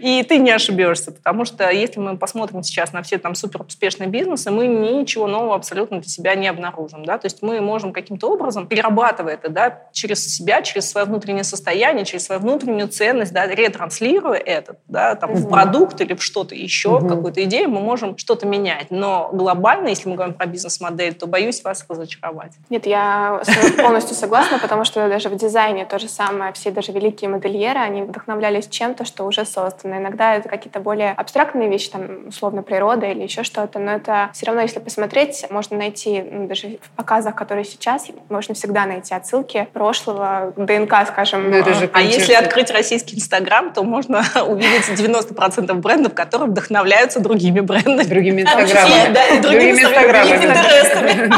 И 0.00 0.22
ты 0.28 0.36
не 0.36 0.50
ошибешься, 0.50 1.10
потому 1.10 1.46
что 1.46 1.70
если 1.70 2.00
мы 2.00 2.18
посмотрим 2.18 2.62
сейчас 2.62 2.92
на 2.92 3.02
все 3.02 3.16
там 3.16 3.34
супер 3.34 3.62
успешные 3.62 4.10
бизнесы, 4.10 4.50
мы 4.50 4.66
ничего 4.66 5.26
нового 5.26 5.54
абсолютно 5.54 6.00
для 6.00 6.08
себя 6.08 6.34
не 6.34 6.48
обнаружим. 6.48 7.04
Да? 7.06 7.16
То 7.16 7.26
есть 7.26 7.40
мы 7.40 7.62
можем 7.62 7.94
каким-то 7.94 8.30
образом, 8.30 8.66
перерабатывая 9.06 9.34
это 9.34 9.48
да, 9.48 9.82
через 9.92 10.34
себя, 10.34 10.62
через 10.62 10.90
свое 10.90 11.06
внутреннее 11.06 11.44
состояние, 11.44 12.04
через 12.04 12.24
свою 12.24 12.40
внутреннюю 12.40 12.88
ценность, 12.88 13.32
да, 13.32 13.46
ретранслируя 13.46 14.38
это 14.38 14.76
да, 14.88 15.14
там, 15.14 15.34
в 15.34 15.40
Мгм. 15.42 15.50
продукт 15.50 16.00
или 16.00 16.14
в 16.14 16.22
что-то 16.22 16.54
еще, 16.54 16.98
в 16.98 17.04
Мгм. 17.04 17.08
какую-то 17.08 17.44
идею, 17.44 17.68
мы 17.68 17.80
можем 17.80 18.16
что-то 18.16 18.46
менять. 18.46 18.90
Но 18.90 19.30
глобально, 19.32 19.88
если 19.88 20.08
мы 20.08 20.16
говорим 20.16 20.34
про 20.34 20.46
бизнес-модель, 20.46 21.14
то 21.14 21.26
боюсь 21.26 21.62
вас 21.62 21.84
разочаровать. 21.88 22.52
Нет, 22.70 22.86
я 22.86 23.40
полностью 23.82 24.16
согласна, 24.16 24.58
потому 24.58 24.84
что 24.84 25.08
даже 25.08 25.28
в 25.28 25.36
дизайне 25.36 25.84
то 25.84 25.98
же 25.98 26.08
самое. 26.08 26.52
Все 26.52 26.70
даже 26.70 26.92
великие 26.92 27.30
модельеры, 27.30 27.80
они 27.80 28.02
вдохновлялись 28.02 28.68
чем-то, 28.68 29.04
что 29.04 29.24
уже 29.24 29.44
создано. 29.44 29.98
Иногда 29.98 30.34
это 30.34 30.48
какие-то 30.48 30.80
более 30.80 31.12
абстрактные 31.12 31.68
вещи, 31.68 31.90
там, 31.90 32.28
условно, 32.28 32.62
природа 32.62 33.06
или 33.06 33.22
еще 33.22 33.42
что-то, 33.42 33.78
но 33.78 33.92
это 33.92 34.30
все 34.32 34.46
равно, 34.46 34.62
если 34.62 34.78
посмотреть, 34.80 35.46
можно 35.50 35.76
найти, 35.76 36.22
ну, 36.22 36.46
даже 36.48 36.78
в 36.80 36.90
показах, 36.96 37.34
которые 37.34 37.64
сейчас, 37.64 38.08
можно 38.28 38.54
всегда 38.54 38.86
найти 38.86 38.95
отсылки 39.12 39.68
прошлого, 39.72 40.52
ДНК, 40.56 40.94
скажем. 41.06 41.50
Ну, 41.50 41.56
это 41.56 41.74
же 41.74 41.90
А 41.92 42.02
если 42.02 42.34
открыть 42.34 42.70
российский 42.70 43.16
Инстаграм, 43.16 43.72
то 43.72 43.82
можно 43.82 44.22
увидеть 44.46 44.88
90% 44.88 45.72
брендов, 45.74 46.14
которые 46.14 46.50
вдохновляются 46.50 47.20
другими 47.20 47.60
брендами. 47.60 48.06
Другими 48.06 48.42
инстаграмами. 48.42 49.14
да, 49.14 49.26
и 49.26 49.40
другими 49.40 49.82
инстаграмами. 49.82 51.30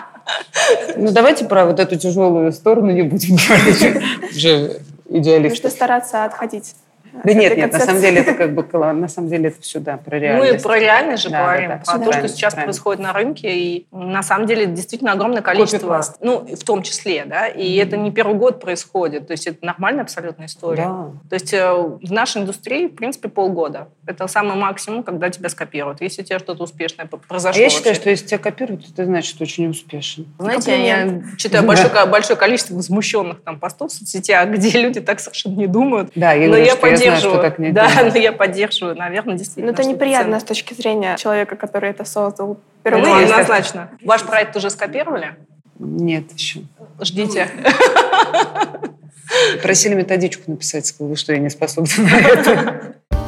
Ну, 0.96 1.10
давайте 1.10 1.44
про 1.44 1.66
вот 1.66 1.80
эту 1.80 1.96
тяжелую 1.96 2.52
сторону 2.52 2.92
не 2.92 3.02
будем 3.02 3.36
говорить. 3.36 4.04
Уже 4.30 4.80
идеалисты. 5.08 5.56
Нужно 5.56 5.70
стараться 5.70 6.24
отходить. 6.24 6.74
Да 7.12 7.30
от 7.30 7.36
нет, 7.36 7.56
нет, 7.56 7.72
на 7.72 7.80
самом 7.80 8.00
деле 8.00 8.20
это 8.20 8.34
как 8.34 8.54
бы, 8.54 8.62
на 8.92 9.08
самом 9.08 9.28
деле 9.28 9.48
это 9.48 9.60
все, 9.60 9.80
да, 9.80 9.96
про 9.96 10.16
Мы 10.16 10.20
реальность. 10.20 10.64
про 10.64 10.78
реальность 10.78 11.22
же 11.22 11.30
Да, 11.30 11.38
да, 11.38 11.44
говорим, 11.44 11.68
да, 11.70 11.76
про 11.76 11.82
всё 11.84 11.92
то, 11.92 11.98
правильно, 12.04 12.28
что 12.28 12.36
сейчас 12.36 12.54
правильно. 12.54 12.72
происходит 12.72 13.02
на 13.02 13.12
рынке, 13.12 13.52
и 13.58 13.86
на 13.90 14.22
самом 14.22 14.46
деле 14.46 14.66
действительно 14.66 15.12
огромное 15.12 15.42
количество, 15.42 16.02
ну, 16.20 16.40
в 16.46 16.64
том 16.64 16.82
числе, 16.82 17.24
да, 17.26 17.46
и 17.48 17.76
это 17.76 17.96
не 17.96 18.10
первый 18.10 18.36
год 18.36 18.60
происходит, 18.60 19.26
то 19.26 19.32
есть 19.32 19.46
это 19.46 19.64
нормальная 19.64 20.02
абсолютная 20.02 20.46
история. 20.46 20.84
Да. 20.84 21.10
То 21.28 21.34
есть 21.34 21.52
э, 21.52 21.72
в 21.72 22.12
нашей 22.12 22.42
индустрии, 22.42 22.86
в 22.88 22.94
принципе, 22.94 23.28
полгода. 23.28 23.88
Это 24.06 24.26
самый 24.26 24.56
максимум, 24.56 25.02
когда 25.02 25.30
тебя 25.30 25.48
скопируют. 25.48 26.00
Если 26.00 26.22
у 26.22 26.24
тебя 26.24 26.38
что-то 26.38 26.64
успешное 26.64 27.06
п- 27.06 27.16
А 27.16 27.28
произошло. 27.28 27.60
я 27.62 27.68
считаю, 27.68 27.90
вообще. 27.94 28.00
что 28.00 28.10
если 28.10 28.26
тебя 28.26 28.38
копируют, 28.38 28.84
это 28.92 29.04
значит, 29.04 29.30
что 29.34 29.44
очень 29.44 29.68
успешен. 29.68 30.26
Знаете, 30.38 30.86
я 30.86 31.22
читаю 31.36 31.64
большое, 31.64 32.06
большое 32.06 32.38
количество 32.38 32.74
возмущенных 32.74 33.42
там 33.42 33.58
постов 33.60 33.90
в 33.90 33.94
соцсетях, 33.94 34.48
где 34.50 34.80
люди 34.80 35.00
так 35.00 35.20
совершенно 35.20 35.54
не 35.56 35.66
думают. 35.66 36.10
Да, 36.14 36.32
я 36.32 36.46
но 36.46 36.52
говорю, 36.52 36.64
я 36.64 36.72
что 36.76 36.86
я 36.86 36.92
знаю, 37.04 37.18
что 37.18 37.38
так 37.38 37.58
не 37.58 37.72
да, 37.72 37.88
но 38.02 38.16
я 38.18 38.32
поддерживаю, 38.32 38.96
наверное, 38.96 39.32
Но 39.32 39.38
действительно. 39.38 39.72
Ну, 39.72 39.72
это 39.72 39.84
неприятно 39.84 40.40
с 40.40 40.44
точки 40.44 40.74
зрения 40.74 41.16
человека, 41.16 41.56
который 41.56 41.90
это 41.90 42.04
создал. 42.04 42.48
Ну, 42.48 42.56
впервые. 42.80 43.24
однозначно. 43.24 43.90
Ваш 44.02 44.22
проект 44.22 44.56
уже 44.56 44.70
скопировали? 44.70 45.36
Нет 45.78 46.32
еще. 46.32 46.60
Ждите. 47.00 47.48
Просили 49.62 49.94
методичку 49.94 50.50
написать, 50.50 50.86
сказала, 50.86 51.16
что 51.16 51.32
я 51.32 51.38
не 51.38 51.50
способна 51.50 51.90
на 51.98 52.18
это. 52.18 52.94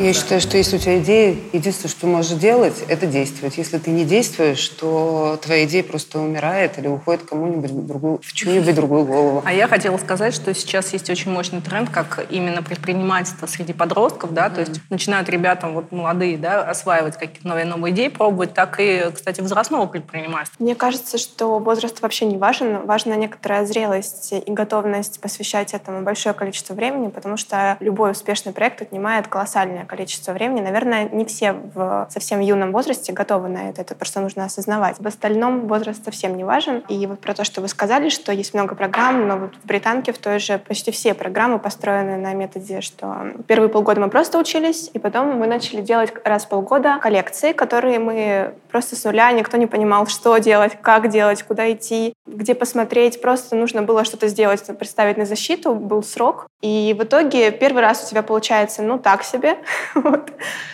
Я 0.00 0.14
считаю, 0.14 0.40
что 0.40 0.56
если 0.56 0.76
у 0.76 0.78
тебя 0.78 0.98
идея, 1.00 1.36
единственное, 1.52 1.90
что 1.90 2.00
ты 2.00 2.06
можешь 2.06 2.32
делать, 2.38 2.82
это 2.88 3.04
действовать. 3.04 3.58
Если 3.58 3.76
ты 3.76 3.90
не 3.90 4.06
действуешь, 4.06 4.66
то 4.66 5.38
твоя 5.42 5.66
идея 5.66 5.82
просто 5.82 6.18
умирает 6.18 6.78
или 6.78 6.88
уходит 6.88 7.24
кому-нибудь 7.28 7.70
в, 7.70 7.86
другую, 7.86 8.18
в 8.22 8.32
чью-нибудь 8.32 8.74
другую 8.74 9.04
голову. 9.04 9.42
А 9.44 9.52
я 9.52 9.68
хотела 9.68 9.98
сказать, 9.98 10.34
что 10.34 10.54
сейчас 10.54 10.94
есть 10.94 11.10
очень 11.10 11.30
мощный 11.30 11.60
тренд, 11.60 11.90
как 11.90 12.26
именно 12.30 12.62
предпринимательство 12.62 13.46
среди 13.46 13.74
подростков, 13.74 14.32
да, 14.32 14.48
то 14.48 14.60
есть 14.60 14.80
начинают 14.88 15.28
ребята 15.28 15.68
вот 15.68 15.92
молодые, 15.92 16.38
да, 16.38 16.62
осваивать 16.62 17.18
какие-то 17.18 17.46
новые 17.46 17.66
новые 17.66 17.92
идеи, 17.92 18.08
пробовать, 18.08 18.54
так 18.54 18.76
и, 18.80 19.04
кстати, 19.14 19.42
возрастного 19.42 19.84
предпринимательства. 19.84 20.64
Мне 20.64 20.76
кажется, 20.76 21.18
что 21.18 21.58
возраст 21.58 22.00
вообще 22.00 22.24
не 22.24 22.38
важен. 22.38 22.86
Важна 22.86 23.16
некоторая 23.16 23.66
зрелость 23.66 24.32
и 24.32 24.50
готовность 24.50 25.20
посвящать 25.20 25.74
этому 25.74 26.00
большое 26.00 26.34
количество 26.34 26.72
времени, 26.72 27.08
потому 27.08 27.36
что 27.36 27.76
любой 27.80 28.12
успешный 28.12 28.52
проект 28.54 28.80
отнимает 28.80 29.28
колоссальное 29.28 29.89
количество 29.90 30.32
времени. 30.32 30.60
Наверное, 30.60 31.08
не 31.08 31.24
все 31.24 31.52
в 31.52 32.06
совсем 32.10 32.38
юном 32.38 32.70
возрасте 32.70 33.12
готовы 33.12 33.48
на 33.48 33.70
это. 33.70 33.82
Это 33.82 33.96
просто 33.96 34.20
нужно 34.20 34.44
осознавать. 34.44 34.96
В 35.00 35.06
остальном 35.06 35.66
возраст 35.66 36.04
совсем 36.04 36.36
не 36.36 36.44
важен. 36.44 36.84
И 36.88 37.06
вот 37.06 37.18
про 37.18 37.34
то, 37.34 37.42
что 37.42 37.60
вы 37.60 37.66
сказали, 37.66 38.08
что 38.08 38.32
есть 38.32 38.54
много 38.54 38.76
программ, 38.76 39.26
но 39.26 39.36
вот 39.36 39.56
в 39.56 39.66
британке 39.66 40.12
в 40.12 40.18
той 40.18 40.38
же 40.38 40.58
почти 40.58 40.92
все 40.92 41.12
программы 41.12 41.58
построены 41.58 42.16
на 42.16 42.32
методе, 42.34 42.80
что 42.80 43.32
первые 43.48 43.68
полгода 43.68 44.00
мы 44.00 44.08
просто 44.08 44.38
учились, 44.38 44.90
и 44.94 45.00
потом 45.00 45.36
мы 45.36 45.48
начали 45.48 45.80
делать 45.80 46.12
раз 46.24 46.44
в 46.44 46.48
полгода 46.48 46.98
коллекции, 47.00 47.52
которые 47.52 47.98
мы 47.98 48.54
просто 48.70 48.94
с 48.94 49.04
нуля, 49.04 49.32
никто 49.32 49.56
не 49.56 49.66
понимал, 49.66 50.06
что 50.06 50.38
делать, 50.38 50.78
как 50.80 51.08
делать, 51.08 51.42
куда 51.42 51.72
идти. 51.72 52.14
Где 52.34 52.54
посмотреть. 52.54 53.20
Просто 53.20 53.56
нужно 53.56 53.82
было 53.82 54.04
что-то 54.04 54.28
сделать, 54.28 54.64
представить 54.78 55.16
на 55.16 55.24
защиту, 55.24 55.74
был 55.74 56.02
срок. 56.02 56.46
И 56.60 56.94
в 56.98 57.02
итоге 57.04 57.50
первый 57.50 57.82
раз 57.82 58.04
у 58.04 58.10
тебя 58.10 58.22
получается, 58.22 58.82
ну, 58.82 58.98
так 58.98 59.22
себе. 59.22 59.58
вот. 59.94 60.30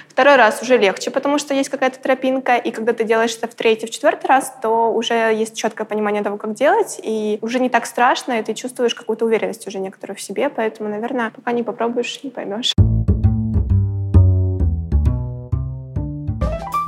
Второй 0.08 0.36
раз 0.36 0.62
уже 0.62 0.78
легче, 0.78 1.10
потому 1.10 1.38
что 1.38 1.52
есть 1.52 1.68
какая-то 1.68 2.00
тропинка, 2.00 2.56
и 2.56 2.70
когда 2.70 2.94
ты 2.94 3.04
делаешь 3.04 3.36
это 3.36 3.48
в 3.48 3.54
третий, 3.54 3.86
в 3.86 3.90
четвертый 3.90 4.28
раз, 4.28 4.50
то 4.62 4.90
уже 4.90 5.12
есть 5.14 5.54
четкое 5.54 5.86
понимание 5.86 6.22
того, 6.22 6.38
как 6.38 6.54
делать, 6.54 6.98
и 7.02 7.38
уже 7.42 7.60
не 7.60 7.68
так 7.68 7.84
страшно, 7.84 8.38
и 8.38 8.42
ты 8.42 8.54
чувствуешь 8.54 8.94
какую-то 8.94 9.26
уверенность 9.26 9.66
уже 9.66 9.78
некоторую 9.78 10.16
в 10.16 10.22
себе, 10.22 10.48
поэтому, 10.48 10.88
наверное, 10.88 11.30
пока 11.36 11.52
не 11.52 11.62
попробуешь, 11.62 12.20
не 12.22 12.30
поймешь. 12.30 12.72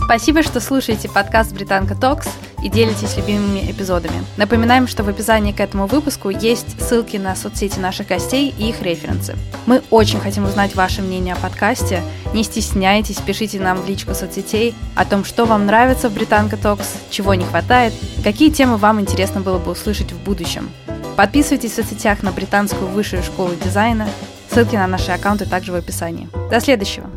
Спасибо, 0.09 0.43
что 0.43 0.59
слушаете 0.59 1.07
подкаст 1.07 1.53
«Британка 1.53 1.95
Talks» 1.95 2.27
и 2.63 2.71
делитесь 2.71 3.19
любимыми 3.19 3.71
эпизодами. 3.71 4.25
Напоминаем, 4.39 4.87
что 4.87 5.05
в 5.05 5.09
описании 5.11 5.53
к 5.53 5.61
этому 5.61 5.87
выпуску 5.87 6.31
есть 6.31 6.81
ссылки 6.81 7.19
на 7.19 7.37
соцсети 7.37 7.79
наших 7.79 8.07
гостей 8.07 8.55
и 8.57 8.71
их 8.71 8.81
референсы. 8.81 9.37
Мы 9.67 9.83
очень 9.91 10.19
хотим 10.19 10.45
узнать 10.45 10.75
ваше 10.75 11.03
мнение 11.03 11.35
о 11.35 11.37
подкасте. 11.37 12.03
Не 12.33 12.43
стесняйтесь, 12.43 13.19
пишите 13.19 13.61
нам 13.61 13.83
в 13.83 13.87
личку 13.87 14.15
соцсетей 14.15 14.75
о 14.97 15.05
том, 15.05 15.27
что 15.27 15.45
вам 15.45 15.67
нравится 15.67 16.09
в 16.09 16.15
«Британка 16.15 16.57
Talks», 16.57 16.91
чего 17.11 17.35
не 17.35 17.45
хватает, 17.45 17.93
какие 18.25 18.49
темы 18.49 18.79
вам 18.79 19.03
интересно 19.03 19.43
было 19.43 19.59
бы 19.59 19.73
услышать 19.73 20.13
в 20.13 20.19
будущем. 20.25 20.71
Подписывайтесь 21.19 21.73
в 21.73 21.75
соцсетях 21.75 22.23
на 22.23 22.33
британскую 22.33 22.87
высшую 22.87 23.23
школу 23.23 23.51
дизайна. 23.63 24.09
Ссылки 24.51 24.75
на 24.75 24.87
наши 24.87 25.13
аккаунты 25.13 25.45
также 25.45 25.73
в 25.73 25.75
описании. 25.75 26.31
До 26.51 26.61
следующего! 26.61 27.11